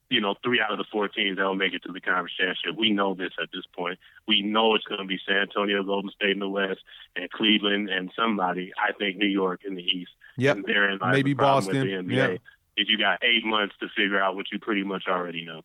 [0.09, 2.33] you know, three out of the four teams that will make it to the conference
[2.37, 2.79] championship.
[2.79, 3.99] We know this at this point.
[4.27, 6.81] We know it's going to be San Antonio, Golden State in the West,
[7.15, 8.73] and Cleveland, and somebody.
[8.77, 10.11] I think New York in the East.
[10.37, 10.57] Yep.
[10.57, 11.75] And therein lies Maybe the Boston.
[11.75, 12.17] With the NBA.
[12.17, 12.37] Yeah.
[12.77, 15.57] Is you got eight months to figure out what you pretty much already know.
[15.57, 15.63] All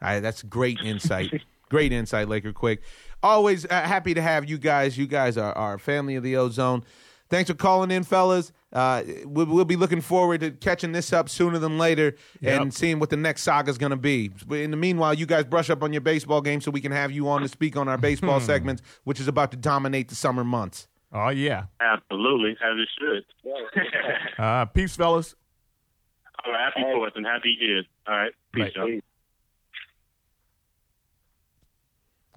[0.00, 1.42] right, that's great insight.
[1.68, 2.82] great insight, Laker Quick.
[3.22, 4.96] Always uh, happy to have you guys.
[4.96, 6.84] You guys are our family of the O-Zone.
[7.28, 8.52] Thanks for calling in, fellas.
[8.72, 12.72] Uh, we'll, we'll be looking forward to catching this up sooner than later and Yep.
[12.72, 14.28] seeing what the next saga is going to be.
[14.28, 16.92] But In the meanwhile, you guys brush up on your baseball game so we can
[16.92, 20.14] have you on to speak on our baseball segments, which is about to dominate the
[20.14, 20.88] summer months.
[21.12, 21.64] Oh yeah.
[21.80, 23.24] Absolutely, as it should.
[24.38, 25.34] Uh, peace, fellas.
[26.46, 27.82] All right, happy Fourth and happy year.
[28.06, 28.76] All right, peace, Right.
[28.76, 29.00] y'all.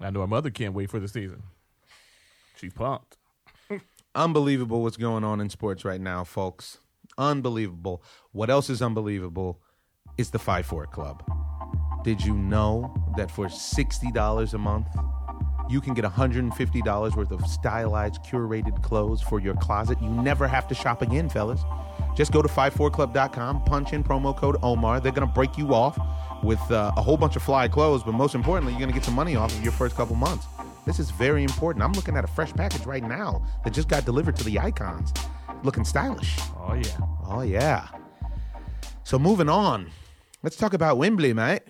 [0.04, 1.42] I know our mother can't wait for the season.
[2.56, 3.16] She's pumped.
[4.14, 6.78] Unbelievable what's going on in sports right now, folks.
[7.16, 8.02] Unbelievable.
[8.32, 9.60] What else is unbelievable
[10.18, 11.22] is the 5 4 Club.
[12.04, 14.88] Did you know that for $60 a month,
[15.70, 19.98] you can get $150 worth of stylized, curated clothes for your closet?
[20.02, 21.62] You never have to shop again, fellas.
[22.14, 25.00] Just go to 54club.com, punch in promo code Omar.
[25.00, 25.98] They're going to break you off
[26.42, 29.04] with uh, a whole bunch of fly clothes, but most importantly, you're going to get
[29.04, 30.46] some money off of your first couple months.
[30.86, 31.84] This is very important.
[31.84, 35.12] I'm looking at a fresh package right now that just got delivered to the icons.
[35.62, 36.38] Looking stylish.
[36.56, 36.98] Oh yeah.
[37.26, 37.88] Oh, yeah.
[39.04, 39.90] So moving on,
[40.42, 41.62] let's talk about Wembley, mate.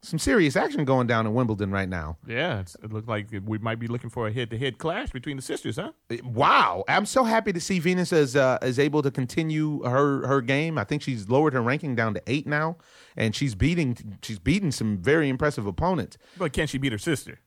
[0.00, 2.18] Some serious action going down in Wimbledon right now.
[2.24, 2.60] Yeah.
[2.60, 5.76] It's, it looked like we might be looking for a head-to-head clash between the sisters,
[5.76, 5.90] huh?
[6.22, 10.40] Wow, I'm so happy to see Venus is uh, is able to continue her her
[10.40, 10.78] game.
[10.78, 12.76] I think she's lowered her ranking down to eight now,
[13.16, 16.16] and she's beating she's beating some very impressive opponents.
[16.36, 17.40] But can she beat her sister?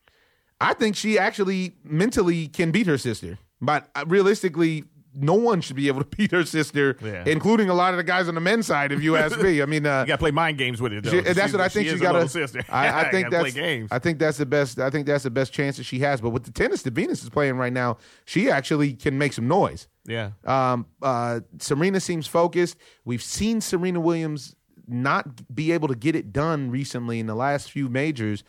[0.60, 4.84] I think she actually mentally can beat her sister, but uh, realistically,
[5.14, 7.24] no one should be able to beat her sister, Yeah.
[7.26, 8.92] including a lot of the guys on the men's side.
[8.92, 11.04] If you ask me, I mean, uh, You got to play mind games with it.
[11.04, 11.10] Though.
[11.10, 12.62] she- that's She's- what I think she she got a sister.
[12.68, 13.88] I, I think that's games.
[13.92, 14.78] I think that's the best.
[14.78, 16.20] I think that's the best chance that she has.
[16.20, 19.46] But with the tennis that Venus is playing right now, she actually can make some
[19.48, 19.88] noise.
[20.06, 20.30] yeah.
[20.44, 22.76] Um, uh, Serena seems focused.
[23.04, 24.54] We've seen Serena Williams
[24.88, 28.42] not be able to get it done recently in the last few majors.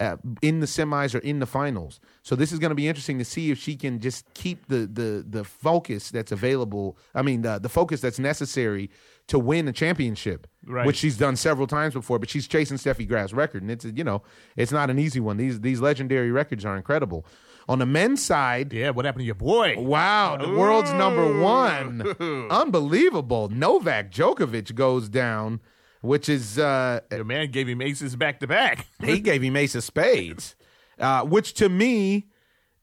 [0.00, 3.18] Uh, in the semis or in the finals, so this is going to be interesting
[3.18, 6.96] to see if she can just keep the the the focus that's available.
[7.14, 8.88] I mean, the the focus that's necessary
[9.26, 10.86] to win a championship, Right.
[10.86, 12.18] which she's done several times before.
[12.18, 14.22] But she's chasing Steffi Graf's record, and it's you know
[14.56, 15.36] it's not an easy one.
[15.36, 17.26] These these legendary records are incredible.
[17.68, 18.90] On the men's side, Yeah.
[18.90, 19.74] What happened to your boy?
[19.78, 22.02] Wow, the world's number one.
[22.50, 23.48] Unbelievable.
[23.50, 25.60] Novak Djokovic goes down,
[26.00, 28.86] which is uh Your man gave him aces back to back.
[29.04, 30.54] he gave him ace of spades.
[30.98, 32.26] Uh, which to me,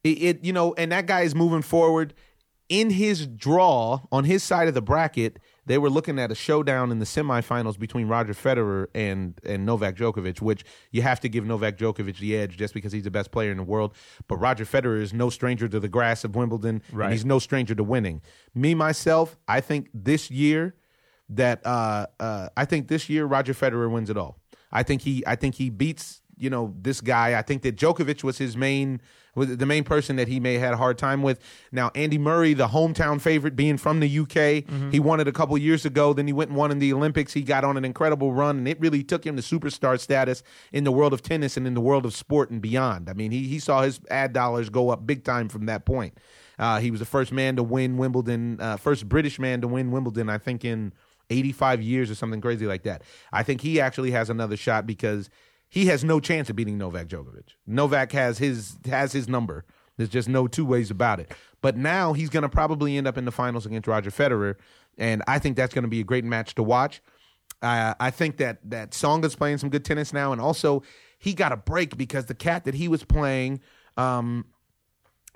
[0.03, 2.13] it, it you know, and that guy is moving forward.
[2.70, 6.91] In his draw on his side of the bracket, they were looking at a showdown
[6.91, 11.45] in the semifinals between Roger Federer and and Novak Djokovic, which you have to give
[11.45, 13.95] Novak Djokovic the edge just because he's the best player in the world.
[14.28, 17.05] But Roger Federer is no stranger to the grass of Wimbledon, Right.
[17.05, 18.22] and he's no stranger to winning.
[18.53, 20.76] Me myself, I think this year
[21.30, 24.38] that uh, uh, I think this year Roger Federer wins it all.
[24.71, 27.38] I think he I think he beats you know this guy.
[27.38, 29.01] I think that Djokovic was his main
[29.36, 31.39] was the main person that he may have had a hard time with.
[31.71, 35.57] Now Andy Murray, the hometown favorite, being from the UK, he won it a couple
[35.57, 36.13] years ago.
[36.13, 37.34] Then he went and won in the Olympics.
[37.34, 40.84] He got on an incredible run, and it really took him to superstar status in
[40.84, 43.09] the world of tennis and in the world of sport and beyond.
[43.09, 46.17] I mean, he he saw his ad dollars go up big time from that point.
[46.59, 49.91] Uh, he was the first man to win Wimbledon, uh, first British man to win
[49.91, 50.91] Wimbledon, I think in
[51.30, 53.03] 85 years or something crazy like that.
[53.32, 55.30] I think he actually has another shot because
[55.69, 57.49] he has no chance of beating Novak Djokovic.
[57.65, 59.65] Novak has his has his number.
[59.97, 61.32] There's just no two ways about it.
[61.61, 64.55] But now he's going to probably end up in the finals against Roger Federer,
[64.97, 67.01] and I think that's going to be a great match to watch.
[67.61, 70.84] Uh, I think that that Tsonga's playing some good tennis now, and also
[71.17, 73.59] he got a break because the cat that he was playing
[73.97, 74.45] um,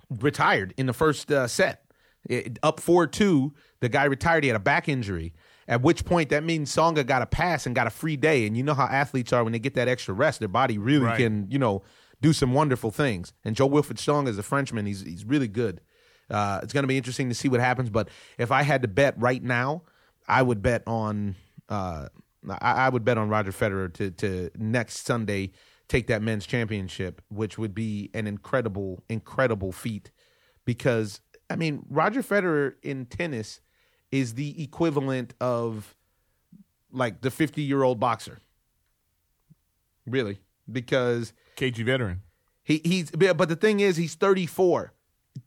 [0.09, 1.83] retired in the first uh, set.
[2.29, 4.43] It- up 4 2, the guy retired.
[4.43, 5.33] He had a back injury.
[5.67, 8.45] At which point, that means Tsonga got a pass and got a free day.
[8.47, 11.05] And you know how athletes are when they get that extra rest, their body really
[11.05, 11.17] Right.
[11.17, 11.83] can, you know,
[12.21, 13.33] do some wonderful things.
[13.45, 14.85] And Jo-Wilfried Tsonga is a Frenchman.
[14.85, 15.81] He's, he's really good.
[16.29, 17.89] Uh, it's going to be interesting to see what happens.
[17.89, 19.83] But if I had to bet right now,
[20.27, 21.35] I would bet on.
[21.69, 22.07] Uh,
[22.49, 25.51] I, I would bet on Roger Federer to to next Sunday
[25.87, 30.11] take that men's championship, which would be an incredible, incredible feat.
[30.65, 33.59] Because I mean, Roger Federer in tennis
[34.11, 35.95] is the equivalent of
[36.91, 38.39] like the fifty year old boxer.
[40.05, 40.39] Really,
[40.71, 42.21] because KG veteran.
[42.63, 44.93] he he's but the thing is he's 34.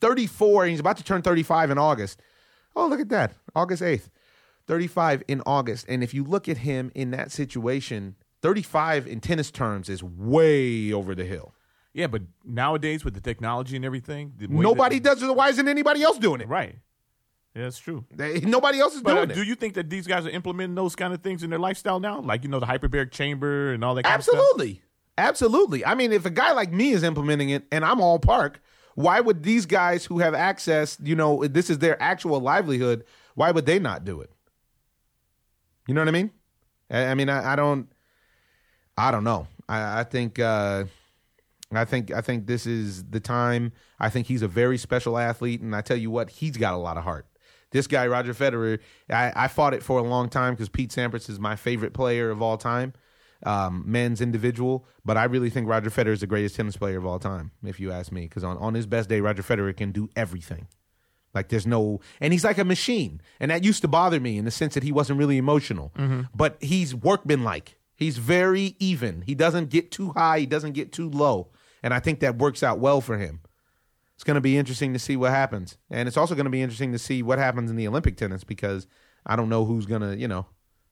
[0.01, 2.21] 34 and he's about to turn 35 in August.
[2.75, 3.35] Oh, look at that.
[3.55, 4.09] August 8th.
[4.67, 5.85] 35 in August.
[5.89, 10.93] And if you look at him in that situation, 35 in tennis terms is way
[10.93, 11.55] over the hill.
[11.93, 15.35] Yeah, but nowadays with the technology and everything, the Nobody that, does it.
[15.35, 16.49] Why isn't anybody else doing it?
[16.49, 16.77] right.
[17.55, 18.05] Yeah, that's true.
[18.11, 20.75] They- Nobody else is But uh, doing do you think that these guys are implementing
[20.75, 22.21] those kind of things in their lifestyle now?
[22.21, 24.05] Like you know the hyperbaric chamber and all that.
[24.05, 24.35] Kind Of stuff?
[24.37, 24.83] Absolutely.
[25.17, 25.87] Absolutely.
[25.87, 28.61] I mean, if a guy like me is implementing it and I'm all park,
[28.97, 33.51] Why would these guys who have access, you know, this is their actual livelihood, why
[33.51, 34.31] would they not do it?
[35.87, 36.31] You know what I mean?
[36.91, 37.89] I, I mean, I, I, don't,
[38.97, 39.49] I don't know.
[39.69, 40.85] I, I think, uh,
[41.73, 43.73] I think, I think this is the time.
[43.99, 46.77] I think he's a very special athlete, and I tell you what, he's got a
[46.79, 47.27] lot of heart.
[47.75, 48.79] This guy, Roger Federer,
[49.11, 52.31] I, I fought it for a long time because Pete Sampras is my favorite player
[52.31, 52.93] of all time,
[53.45, 54.87] um, men's individual.
[55.05, 57.81] But I really think Roger Federer is the greatest tennis player of all time, if
[57.81, 58.22] you ask me.
[58.22, 60.68] Because on, on his best day, Roger Federer can do everything.
[61.35, 64.45] Like there's no, and he's like a machine, and that used to bother me in
[64.45, 65.91] the sense that he wasn't really emotional,
[66.33, 67.77] but he's workmanlike.
[67.97, 69.22] He's very even.
[69.27, 70.39] He doesn't get too high.
[70.39, 71.49] He doesn't get too low,
[71.83, 73.41] and I think that works out well for him.
[74.25, 76.62] It's going to be interesting to see what happens, and it's also going to be
[76.62, 78.87] interesting to see what happens in the Olympic tennis because
[79.27, 80.47] I don't know who's gonna, you know,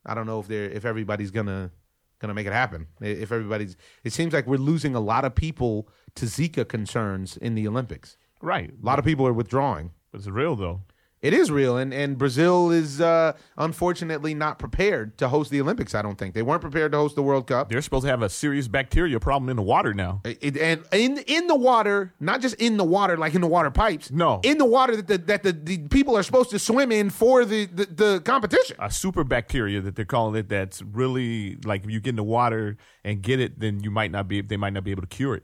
[0.05, 1.71] I don't know if they're if everybody's gonna
[2.19, 2.85] gonna make it happen.
[3.01, 7.55] If everybody's, it seems like we're losing a lot of people to Zika concerns in
[7.55, 8.17] the Olympics.
[8.39, 8.69] Right.
[8.69, 9.93] A lot of people are withdrawing.
[10.13, 10.81] It's real though.
[11.23, 15.95] It is real, and, and Brazil is uh, unfortunately not prepared to host the Olympics.
[15.95, 17.69] I don't think they weren't prepared to host the World Cup.
[17.69, 20.19] They're supposed to have a serious bacteria problem in the water now.
[20.25, 23.71] It, and in in the water, not just in the water, like in the water
[23.71, 24.11] pipes.
[24.11, 24.41] No.
[24.43, 27.45] in the water that the that the, the people are supposed to swim in for
[27.45, 28.75] the the, the competition.
[28.79, 30.49] A super bacteria that they're calling it.
[30.49, 34.11] That's really like if you get in the water and get it, then you might
[34.11, 34.41] not be.
[34.41, 35.43] They might not be able to cure it.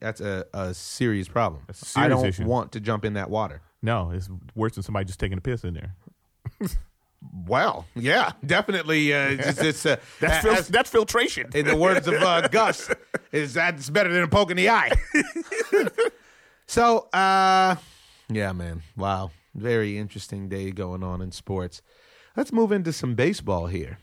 [0.00, 1.62] That's a, a serious problem.
[1.68, 2.44] a serious I don't issue.
[2.44, 3.62] want to jump in that water.
[3.82, 5.96] No, it's worse than somebody just taking a piss in there.
[7.46, 9.12] Well, yeah, definitely.
[9.14, 11.50] Uh, it's, it's, uh, That's fil- as- that's filtration.
[11.54, 12.90] in the words of uh, Gus,
[13.30, 14.90] is that's better than a poke in the eye.
[16.66, 17.76] so, uh,
[18.28, 21.82] yeah, man, wow, very interesting day going on in sports.
[22.36, 23.98] Let's move into some baseball here.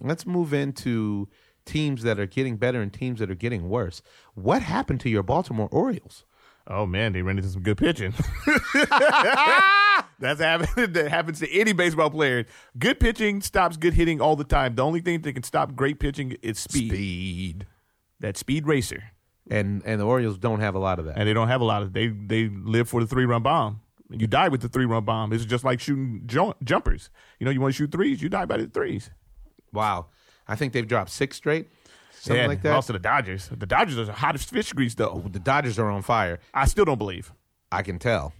[0.00, 1.28] Let's move into
[1.66, 4.00] teams that are getting better and teams that are getting worse.
[4.34, 6.24] What happened to your Baltimore Orioles?
[6.70, 8.12] Oh man, they ran into some good pitching.
[10.20, 10.92] That's happened.
[10.94, 12.46] That happens to any baseball player.
[12.78, 14.74] Good pitching stops good hitting all the time.
[14.74, 16.92] The only thing that can stop great pitching is speed.
[16.92, 17.66] Speed.
[18.20, 19.04] That speed racer,
[19.50, 21.16] And and the Orioles don't have a lot of that.
[21.16, 21.92] and they don't have a lot of.
[21.92, 23.80] They they live for the three run bomb.
[24.10, 25.32] You die with the three run bomb.
[25.32, 27.10] It's just like shooting ju- jumpers.
[27.38, 29.10] You know, you want to shoot threes, you die by the threes.
[29.72, 30.06] Wow,
[30.48, 31.68] I think they've dropped six straight,
[32.20, 32.72] something yeah, like that.
[32.72, 33.48] Lost to the Dodgers.
[33.48, 35.22] The Dodgers are the hottest fish grease, though.
[35.24, 36.40] Oh, the Dodgers are on fire.
[36.54, 37.32] I still don't believe.
[37.70, 38.32] I can tell.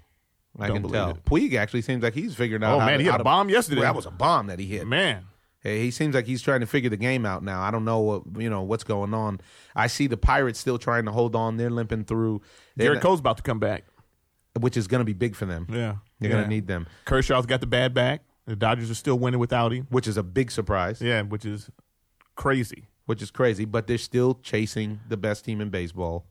[0.59, 1.11] I Don't can tell.
[1.11, 1.25] it.
[1.25, 2.75] Puig actually seems like he's figuring out.
[2.81, 3.81] Oh, man, to- he how a to- bomb yesterday.
[3.83, 4.87] Well, that was a bomb that he hit.
[4.87, 5.25] Man,
[5.61, 7.61] Hey, he seems like he's trying to figure the game out now.
[7.61, 9.41] I don't know what you know what's going on.
[9.75, 11.57] I see the Pirates still trying to hold on.
[11.57, 12.43] They're limping through,
[12.77, 13.85] They're Gerrit Cole's about to come back.
[14.59, 15.67] which is going to be big for them.
[15.69, 16.37] Yeah, They're yeah.
[16.37, 18.23] going to need them, Kershaw's got the bad back.
[18.47, 19.87] The Dodgers are still winning without him.
[19.91, 21.03] which is a big surprise.
[21.03, 21.69] Yeah, which is
[22.37, 22.85] crazy.
[23.09, 26.27] Which is crazy, but they're still chasing the best team in baseball,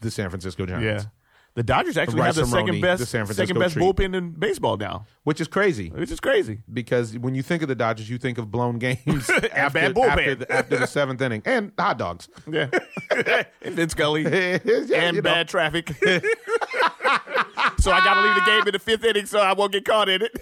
[0.00, 1.04] the San Francisco Giants.
[1.04, 1.10] Yeah.
[1.56, 3.82] The Dodgers actually Rice have the Armoni, second best the San Francisco second best treat.
[3.82, 5.88] bullpen in baseball now, which is crazy.
[5.88, 6.58] which is crazy.
[6.72, 10.08] because when you think of the Dodgers, you think of blown games after, bad bullpen.
[10.10, 12.28] after, the, after the seventh inning and hot dogs.
[12.46, 12.68] Yeah,
[13.62, 14.58] and Vin Scully Yeah,
[14.92, 15.22] and know.
[15.22, 15.88] bad traffic.
[15.98, 19.84] so I got to leave the game in the fifth inning so I won't get
[19.86, 20.32] caught in it.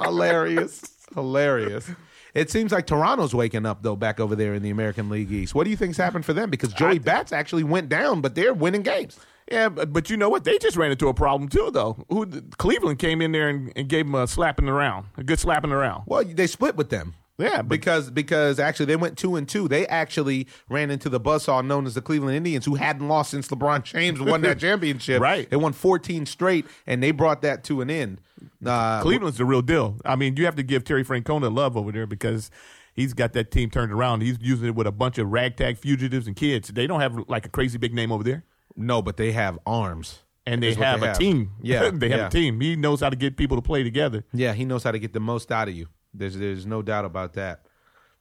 [0.00, 0.82] hilarious,
[1.14, 1.90] hilarious.
[2.34, 5.54] It seems like Toronto's waking up though back over there in the American League East.
[5.54, 6.50] What do you think's happened for them?
[6.50, 9.18] Because Joey Bats actually went down, but they're winning games.
[9.50, 10.44] yeah, but, but you know what?
[10.44, 12.04] They just ran into a problem too, though.
[12.10, 12.26] Who
[12.58, 15.40] Cleveland came in there and, and gave them a slap in the round, a good
[15.40, 16.04] slap in the round.
[16.06, 17.14] Well, they split with them.
[17.38, 19.68] Yeah, but Because because actually they went two and two.
[19.68, 23.46] They actually ran into the buzzsaw known as the Cleveland Indians, who hadn't lost since
[23.48, 25.22] LeBron James won that championship.
[25.22, 25.48] Right.
[25.48, 28.20] They won 14 straight, and they brought that to an end.
[28.64, 29.98] Uh, Cleveland's the real deal.
[30.04, 32.50] I mean, you have to give Terry Francona love over there because
[32.92, 34.22] he's got that team turned around.
[34.22, 36.68] He's using it with a bunch of ragtag fugitives and kids.
[36.68, 38.44] They don't have like a crazy big name over there.
[38.74, 40.20] No, but they have arms.
[40.44, 41.52] And they have a team.
[41.62, 42.26] Yeah, they have yeah.
[42.26, 42.60] a team.
[42.60, 44.24] He knows how to get people to play together.
[44.32, 45.86] Yeah, he knows how to get the most out of you.
[46.14, 47.62] There's there's no doubt about that.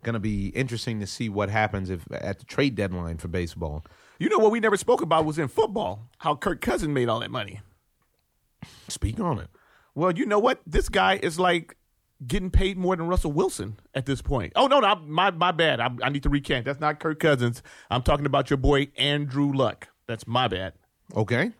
[0.03, 3.83] Going to be interesting to see what happens if at the trade deadline for baseball.
[4.19, 7.19] You know what we never spoke about was in football, how Kirk Cousins made all
[7.19, 7.61] that money.
[8.87, 9.47] Speak on it.
[9.95, 10.61] Well, you know what?
[10.65, 11.75] This guy is like
[12.25, 14.53] getting paid more than Russell Wilson at this point.
[14.55, 15.79] Oh no, no my my bad.
[15.79, 16.65] I, I need to recant.
[16.65, 17.61] That's not Kirk Cousins.
[17.89, 19.89] I'm talking about your boy Andrew Luck.
[20.07, 20.73] That's my bad.
[21.15, 21.51] Okay.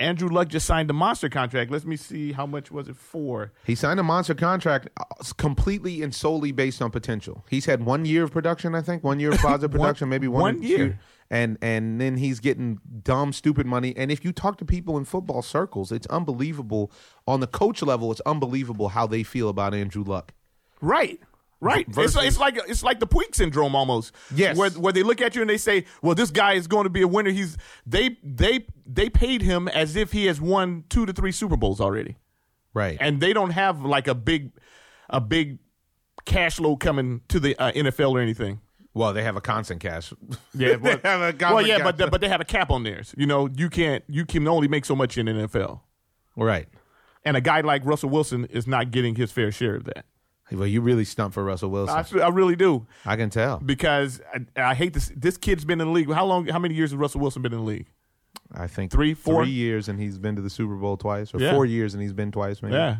[0.00, 1.70] Andrew Luck just signed a monster contract.
[1.70, 3.52] Let me see how much was it for.
[3.64, 5.04] He signed a monster contract uh,
[5.36, 7.44] completely and solely based on potential.
[7.50, 10.40] He's had one year of production, I think, one year of positive production, maybe one,
[10.42, 10.78] one year.
[10.78, 10.94] two.
[11.30, 13.92] And and then he's getting dumb, stupid money.
[13.96, 16.90] And if you talk to people in football circles, it's unbelievable.
[17.26, 20.32] On the coach level, it's unbelievable how they feel about Andrew Luck.
[20.80, 21.20] Right.
[21.60, 21.86] Right.
[21.88, 24.14] It's, Versus- like- it's like it's like the Puig syndrome almost.
[24.34, 24.56] Yes.
[24.56, 26.90] Where where they look at you and they say, "Well, this guy is going to
[26.90, 27.56] be a winner." He's
[27.86, 31.80] they they they paid him as if he has won two to three Super Bowls
[31.80, 32.16] already,
[32.74, 32.96] right.
[33.00, 34.52] and they don't have like a big
[35.10, 35.58] a big
[36.24, 38.60] cash load coming to the uh, NFL or anything.
[38.94, 40.12] well, they have a constant cash.
[40.54, 43.14] Yeah, They a well, yeah, but the- but they have a cap on theirs.
[43.18, 45.80] You know, you can't you can only make so much in the NFL,
[46.36, 46.68] right.
[47.24, 50.04] and a guy like Russell Wilson is not getting his fair share of that.
[50.52, 52.20] Well, you really stumped for Russell Wilson.
[52.22, 53.58] I really do I can tell.
[53.58, 54.20] because
[54.56, 55.12] I, I hate this.
[55.16, 56.10] This kid's been in the league.
[56.12, 56.46] How long?
[56.46, 57.86] How many years has Russell Wilson been in the league?
[58.50, 59.44] I think Three, four?
[59.44, 61.52] three years, and he's been to the Super Bowl twice, or Yeah.
[61.52, 62.62] four years, and he's been twice.
[62.62, 62.76] Maybe.
[62.76, 62.96] Yeah.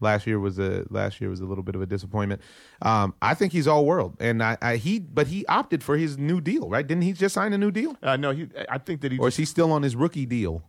[0.00, 2.42] Last year was a last year was a little bit of a disappointment.
[2.82, 6.18] Um, I think he's all world, and I, I he but he opted for his
[6.18, 6.86] new deal, right?
[6.86, 8.48] Didn't he just sign a new deal, Uh, no, he.
[8.68, 9.18] I think that he.
[9.18, 10.64] or is he still on his rookie deal?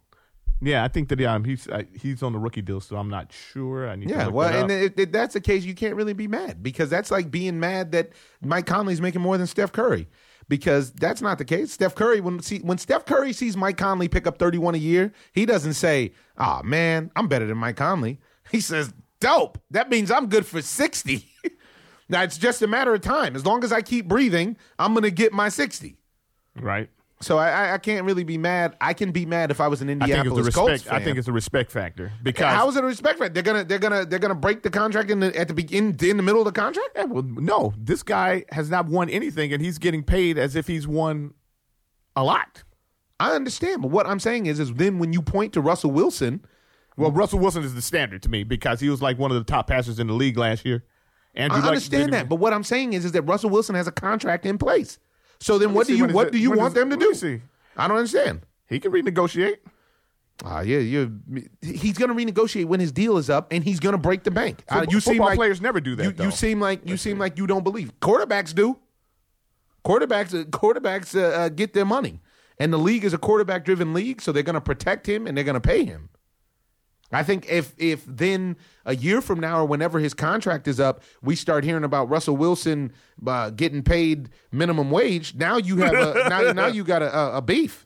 [0.62, 3.34] Yeah, I think that um, he's uh, he's on the rookie deal, so I'm not
[3.34, 3.90] sure.
[3.90, 6.62] I need Yeah, well, and if, if that's the case, you can't really be mad
[6.62, 10.08] because that's like being mad that Mike Conley's making more than Steph Curry.
[10.48, 11.72] Because that's not the case.
[11.72, 15.14] Steph Curry, when see, when Steph Curry sees Mike Conley pick up 31 a year,
[15.32, 18.20] he doesn't say, "Ah, man, I'm better than Mike Conley."
[18.52, 19.60] He says, "Dope.
[19.72, 21.26] That means I'm good for 60."
[22.10, 23.36] now it's just a matter of time.
[23.36, 25.96] As long as I keep breathing, I'm gonna get my 60.
[26.58, 26.90] right.
[27.22, 28.76] So I, I, I can't really be mad.
[28.82, 30.96] I can be mad if I was an I think it's Indianapolis the Colts fan.
[30.96, 33.34] I think it's a respect factor because How is it a respect factor?
[33.34, 36.18] They're gonna they're gonna they're gonna break the contract in the at the begin in
[36.18, 36.90] the middle of the contract.
[36.96, 40.68] Yeah, well, no, this guy has not won anything, and he's getting paid as if
[40.68, 41.34] he's won
[42.16, 42.64] a lot.
[43.20, 46.44] I understand, but what I'm saying is, is then when you point to Russell Wilson,
[46.98, 49.44] Well, Russell Wilson is the standard to me because he was like one of the
[49.44, 50.84] top passers in the league last year.
[51.36, 52.30] Andrew I understand didn't- that.
[52.30, 54.98] But what I'm saying is, is that Russell Wilson has a contract in place.
[55.42, 57.14] So then, what do you what it- do you want them to do?
[57.14, 57.42] see.
[57.76, 58.46] I don't understand.
[58.70, 59.58] he can renegotiate.
[60.44, 61.20] Ah, yeah, you.
[61.62, 64.32] He's going to renegotiate when his deal is up, and he's going to break the
[64.32, 64.64] bank.
[64.70, 67.38] Uh, you seem like players never do that, You, you seem like you seem like
[67.38, 67.92] you don't believe.
[68.00, 68.78] Quarterbacks do.
[69.86, 72.22] Quarterbacks, uh, quarterbacks uh, uh, get their money,
[72.60, 75.44] and the league is a quarterback-driven league, so they're going to protect him and they're
[75.44, 76.10] going to pay him.
[77.12, 78.56] I think if if then
[78.86, 82.38] a year from now or whenever his contract is up, we start hearing about Russell
[82.38, 82.94] Wilson
[83.26, 85.36] uh, getting paid minimum wage.
[85.36, 87.86] Now you have a now, now you got a, a, beef,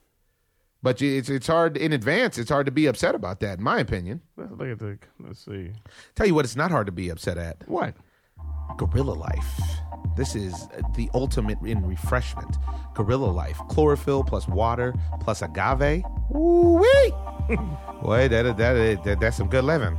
[0.84, 2.38] but it's it's hard in advance.
[2.38, 4.22] It's hard to be upset about that, in my opinion.
[4.38, 5.00] Let's look at the.
[5.20, 5.72] Let's see.
[6.16, 7.68] Tell you what, it's not hard to be upset at.
[7.68, 7.96] What?
[8.78, 9.62] Gorilla Life.
[10.16, 12.58] This is the ultimate in refreshment.
[12.94, 13.58] Gorilla Life.
[13.70, 16.04] Chlorophyll plus water plus agave.
[16.30, 17.35] Woo-wee!
[18.02, 19.98] Boy, that, that, that, that's some good living.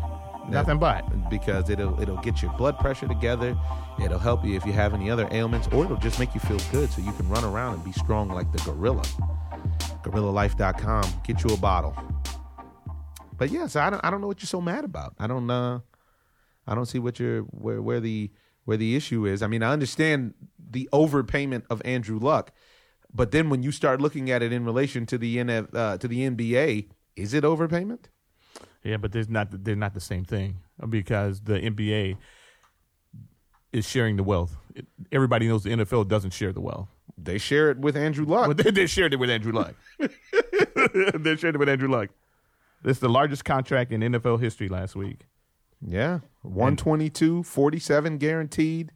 [0.48, 1.28] Nothing but.
[1.28, 3.56] Because it'll it'll get your blood pressure together.
[4.02, 6.60] It'll help you if you have any other ailments, or it'll just make you feel
[6.70, 9.02] good so you can run around and be strong like the gorilla.
[10.02, 11.04] GorillaLife.com.
[11.24, 11.96] Get you a bottle.
[13.36, 15.14] But yeah, so I don't I don't know what you're so mad about.
[15.18, 15.80] I don't uh
[16.66, 18.30] I don't see what you're where where the
[18.64, 19.42] where the issue is.
[19.42, 22.52] I mean, I understand the overpayment of Andrew Luck,
[23.12, 26.08] but then when you start looking at it in relation to the NF, uh, to
[26.08, 28.04] the NBA, is it overpayment?
[28.84, 29.48] Yeah, but there's not.
[29.64, 32.16] They're not the same thing uh, because the NBA
[33.72, 34.56] is sharing the wealth.
[34.74, 36.88] It, everybody knows the NFL doesn't share the wealth.
[37.18, 38.46] They share it with Andrew Luck.
[38.46, 39.74] Well, they, they shared it with Andrew Luck.
[39.98, 42.10] they shared it with Andrew Luck.
[42.82, 45.26] This is the largest contract in NFL history last week.
[45.84, 48.92] Yeah, 122, 47 guaranteed.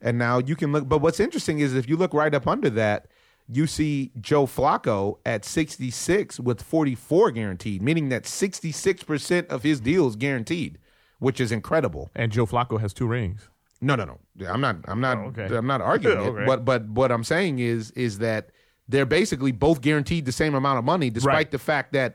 [0.00, 2.70] And now you can look, but what's interesting is if you look right up under
[2.70, 3.06] that,
[3.48, 10.06] you see Joe Flacco at 66 with 44 guaranteed, meaning that 66% of his deal
[10.08, 10.78] is guaranteed,
[11.18, 12.10] which is incredible.
[12.14, 13.48] And Joe Flacco has two rings.
[13.80, 14.18] No, no, no.
[14.48, 15.54] I'm not I'm not Oh, okay.
[15.54, 16.42] I'm not arguing Okay.
[16.42, 16.46] it.
[16.46, 18.50] But but what I'm saying is is that
[18.88, 21.50] they're basically both guaranteed the same amount of money despite Right.
[21.50, 22.14] the fact that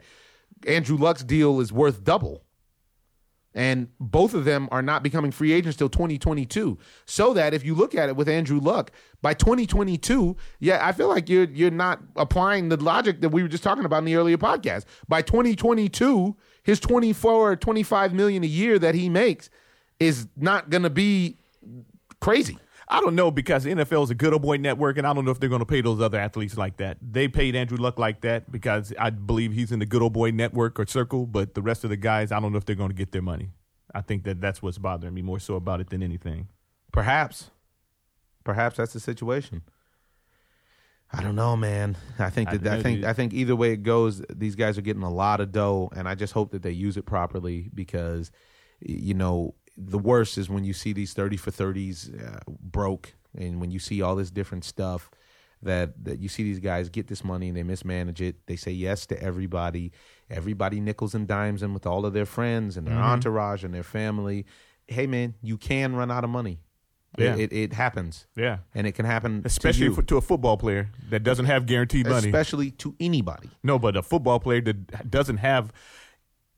[0.66, 2.44] Andrew Luck's deal is worth double.
[3.58, 6.78] And both of them are not becoming free agents till 2022.
[7.06, 8.92] So that if you look at it with Andrew Luck,
[9.24, 13.48] by 2022, yeah, I feel like you're you're not applying the logic that we were
[13.48, 14.86] just talking about in the earlier podcast.
[15.08, 19.50] By 2022, his 24 or 25 million a year that he makes
[20.00, 21.38] is not going to be
[22.22, 22.60] crazy.
[22.90, 25.26] I don't know because the NFL is a good old boy network, and I don't
[25.26, 26.98] know if they're going to pay those other athletes like that.
[27.02, 30.32] They paid Andrew Luck like that because I believe he's in the good old boy
[30.32, 32.90] network or circle, but the rest of the guys, I don't know if they're going
[32.90, 33.50] to get their money.
[33.94, 36.48] I think that that's what's bothering me more so about it than anything.
[36.94, 37.52] Perhaps.
[38.46, 39.64] Perhaps that's the situation.
[41.12, 41.98] I don't know, man.
[42.20, 43.06] I think that don't I think dude.
[43.06, 46.08] I think either way it goes, these guys are getting a lot of dough, and
[46.08, 48.32] I just hope that they use it properly because,
[48.82, 53.62] you know, the worst is when you see these thirty for thirties uh, broke, and
[53.62, 55.10] when you see all this different stuff
[55.62, 58.46] that that you see these guys get this money and they mismanage it.
[58.48, 59.92] They say yes to everybody.
[60.30, 63.84] Everybody nickels and dimes them with all of their friends and their entourage and their
[63.84, 64.46] family.
[64.88, 66.60] Hey, man, you can run out of money.
[67.18, 67.36] Yeah.
[67.36, 68.28] It, it, it happens.
[68.36, 68.60] Yeah.
[68.76, 72.08] And it can happen Especially to, for, to a football player that doesn't have guaranteed
[72.08, 72.28] money.
[72.28, 73.50] especially to anybody.
[73.64, 75.74] No, but a football player that doesn't have.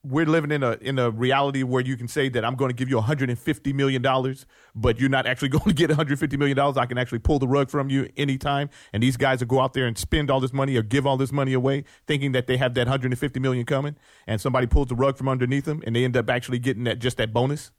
[0.02, 2.76] We're living in a in a reality where you can say that I'm going to
[2.76, 6.78] give you 150 million dollars, but you're not actually going to get 150 million dollars.
[6.78, 9.74] I can actually pull the rug from you anytime, and these guys will go out
[9.74, 12.56] there and spend all this money or give all this money away, thinking that they
[12.58, 16.06] have that 150 million coming, and somebody pulls the rug from underneath them, and they
[16.06, 17.72] end up actually getting that just that bonus.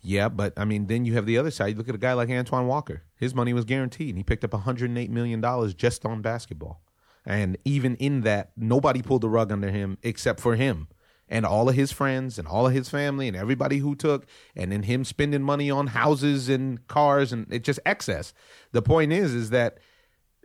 [0.00, 1.68] Yeah, but I mean, then you have the other side.
[1.68, 3.02] You look at a guy like Antoine Walker.
[3.16, 6.82] His money was guaranteed, and he picked up 108 million dollars just on basketball.
[7.26, 10.88] And even in that, nobody pulled the rug under him except for him
[11.34, 14.24] and all of his friends and all of his family and everybody who took,
[14.54, 18.32] and then him spending money on houses and cars and it just excess.
[18.70, 19.78] The point is, is that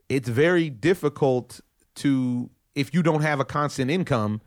[0.10, 1.62] it's very difficult
[1.98, 4.42] to if you don't have a constant income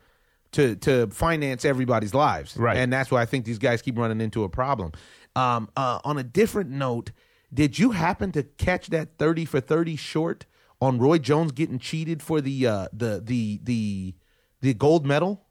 [0.51, 2.57] to to finance everybody's lives.
[2.57, 2.77] Right.
[2.77, 4.91] And that's why I think these guys keep running into a problem.
[5.37, 7.13] Um, uh, on a different note,
[7.55, 10.47] did you happen to catch that thirty for thirty short
[10.81, 14.15] on Roy Jones getting cheated for the uh, the the the
[14.61, 15.47] the gold medal?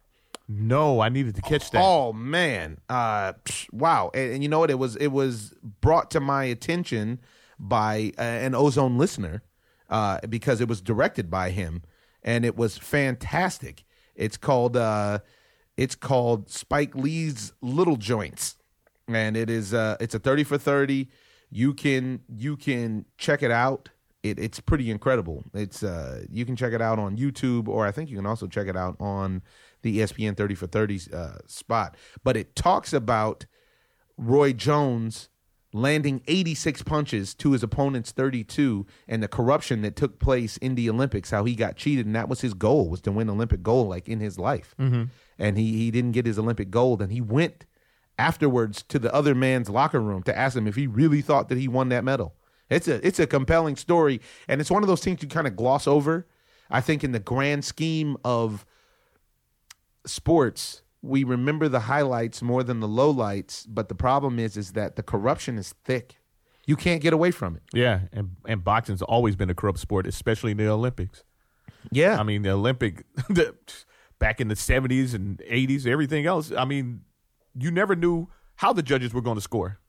[0.54, 1.82] No, I needed to catch that.
[1.82, 4.12] Oh man, uh, psh, wow!
[4.14, 4.70] And, and you know what?
[4.70, 7.20] It was it was brought to my attention
[7.58, 9.43] by uh, an O-Zone listener
[9.89, 11.84] uh, because it was directed by him,
[12.22, 13.86] and it was fantastic.
[14.16, 15.20] It's called uh,
[15.78, 18.58] it's called Spike Lee's Little Joints,
[19.08, 21.10] and it is uh, it's a thirty for thirty.
[21.49, 23.89] You can you can check it out.
[24.24, 25.43] It, it's pretty incredible.
[25.53, 28.47] It's uh, you can check it out on YouTube, or I think you can also
[28.47, 29.41] check it out on
[29.82, 31.95] the ESPN 30 for 30 uh, spot.
[32.24, 33.45] But it talks about
[34.17, 35.30] Roy Jones
[35.74, 40.89] landing 86 punches to his opponent's 32 and the corruption that took place in the
[40.89, 42.05] Olympics, how he got cheated.
[42.05, 44.76] And that was his goal, was to win Olympic gold like in his life.
[45.39, 47.01] And he, he didn't get his Olympic gold.
[47.01, 47.65] And he went
[48.19, 51.57] afterwards to the other man's locker room to ask him if he really thought that
[51.57, 52.36] he won that medal.
[52.72, 55.55] It's a it's a compelling story, and it's one of those things you kind of
[55.55, 56.26] gloss over.
[56.69, 58.65] I think in the grand scheme of
[60.05, 63.65] sports, we remember the highlights more than the lowlights.
[63.67, 66.15] But the problem is, is that the corruption is thick.
[66.65, 67.63] You can't get away from it.
[67.74, 71.24] Yeah, and and boxing's always been a corrupt sport, especially in the Olympics.
[71.91, 73.53] Yeah, I mean, the Olympic the,
[74.17, 76.53] back in the seventies and eighties, everything else.
[76.53, 77.01] I mean,
[77.53, 79.80] you never knew how the judges were going to score.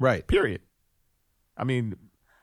[0.00, 0.26] right.
[0.26, 0.62] Period.
[1.56, 1.94] I mean,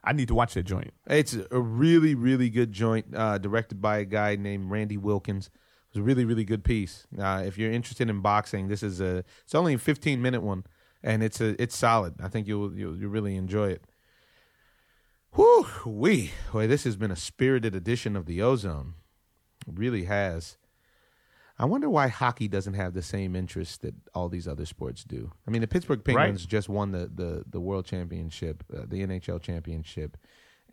[0.04, 0.94] I need to watch that joint.
[1.08, 5.48] It's a really, really good joint, uh, directed by a guy named Randy Wilkins.
[5.48, 7.06] It was a really, really good piece.
[7.18, 9.24] Uh, if you're interested in boxing, this is a.
[9.44, 10.66] It's only a 15 minute one,
[11.04, 11.62] and it's a.
[11.62, 12.16] It's solid.
[12.22, 13.84] I think you'll you'll, you'll really enjoy it.
[15.34, 18.96] Whew, we boy, this has been a spirited edition of the O-Zone.
[19.68, 20.58] It really has.
[21.62, 25.32] I wonder why hockey doesn't have the same interest that all these other sports do.
[25.48, 29.40] I mean, the Pittsburgh Penguins just won the the the World Championship, uh, the NHL
[29.42, 30.18] Championship,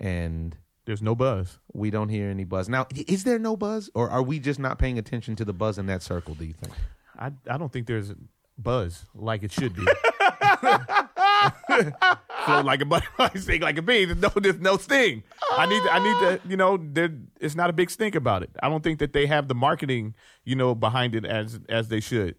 [0.00, 1.58] and There's no buzz.
[1.74, 2.68] we don't hear any buzz.
[2.70, 5.76] Now, is there no buzz, or are we just not paying attention to the buzz
[5.78, 6.34] in that circle?
[6.34, 6.72] Do you think?
[7.18, 8.14] I I don't think there's
[8.56, 9.86] buzz like it should be.
[12.44, 14.04] Float like a butterfly, sting like a bee.
[14.04, 15.22] There's no, there's no sting.
[15.52, 17.10] I need, I need to, you know, there,
[17.40, 18.50] it's not a big stink about it.
[18.62, 20.14] I don't think that they have the marketing,
[20.44, 22.36] you know, behind it as as they should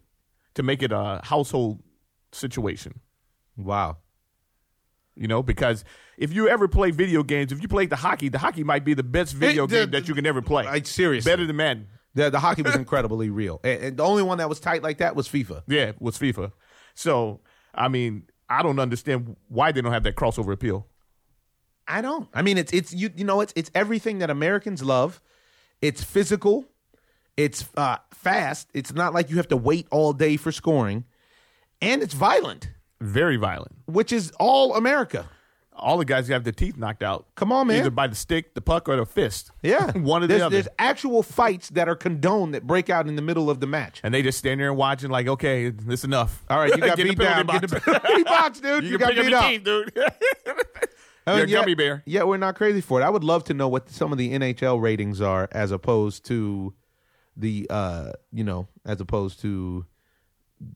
[0.54, 1.82] to make it a household
[2.32, 3.00] situation.
[3.56, 3.98] Wow.
[5.16, 5.84] You know, because
[6.16, 8.94] if you ever play video games, if you play the hockey, the hockey might be
[8.94, 10.64] the best video the- game that you can ever play.
[10.64, 11.30] Like, seriously.
[11.30, 11.88] better than Madden.
[12.14, 14.98] The, the hockey was incredibly real, and, and the only one that was tight like
[14.98, 15.62] that was FIFA.
[15.68, 16.50] Yeah, was FIFA.
[16.94, 17.40] So,
[17.72, 20.86] I mean, I don't understand why they don't have that crossover appeal.
[21.86, 22.28] I don't.
[22.34, 25.20] I mean, it's it's you you know it's it's everything that Americans love.
[25.80, 26.66] It's physical.
[27.36, 28.68] It's uh, fast.
[28.74, 31.04] It's not like you have to wait all day for scoring,
[31.80, 32.70] and it's violent,
[33.00, 33.76] Very violent.
[33.86, 35.28] which is all America.
[35.80, 37.26] All the guys have their teeth knocked out.
[37.34, 37.78] Come on, man.
[37.80, 39.50] Either by the stick, the puck, or the fist.
[39.62, 40.54] Yeah, One there's, the other.
[40.54, 44.00] There's actual fights that are condoned that break out in the middle of the match.
[44.04, 46.44] And they just stand there and watching, like, okay, this enough.
[46.48, 47.46] All right, you got Get beat down.
[47.46, 48.84] penalty Get the penalty box, dude.
[48.84, 49.92] You, You, got beat up teeth, dude.
[51.26, 52.02] I mean, You're a yeah- gummy bear.
[52.06, 53.04] Yeah, we're not crazy for it.
[53.04, 56.74] I would love to know what some of the NHL ratings are as opposed to
[57.36, 59.86] the uh, you know, as opposed to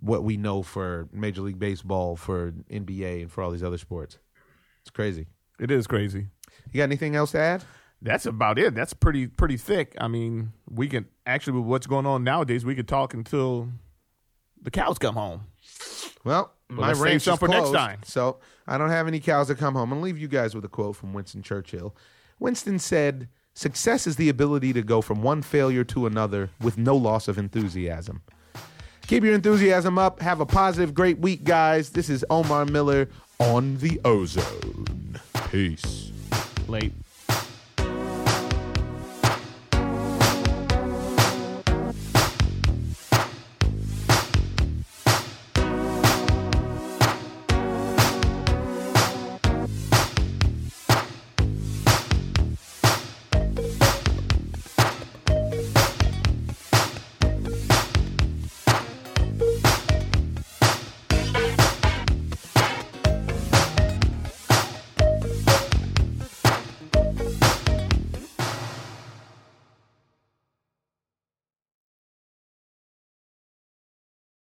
[0.01, 4.19] what we know for Major League Baseball, for NBA and for all these other sports.
[4.85, 5.27] It's crazy.
[5.59, 6.27] it is crazy.
[6.73, 7.65] You got anything else to add?
[8.03, 8.75] That's about it.
[8.75, 9.97] That's pretty pretty thick.
[9.99, 13.71] I mean, we can actually with what's going on nowadays, we could talk until
[14.61, 15.47] the cows come home.
[16.23, 18.01] Well, my save ranch some is for next time.
[18.05, 19.85] So I don't have any cows that come home.
[19.85, 21.97] I'm gonna leave you guys with a quote from Winston Churchill.
[22.39, 26.97] Winston said, "Success is the ability to go from one failure to another with no
[26.97, 28.23] loss of enthusiasm."
[29.07, 30.21] Keep your enthusiasm up.
[30.21, 31.91] Have a positive, great week, guys.
[31.91, 33.09] This is Omar Miller
[33.45, 35.21] on the O-Zone.
[35.51, 36.11] Peace.
[36.67, 37.04] Late.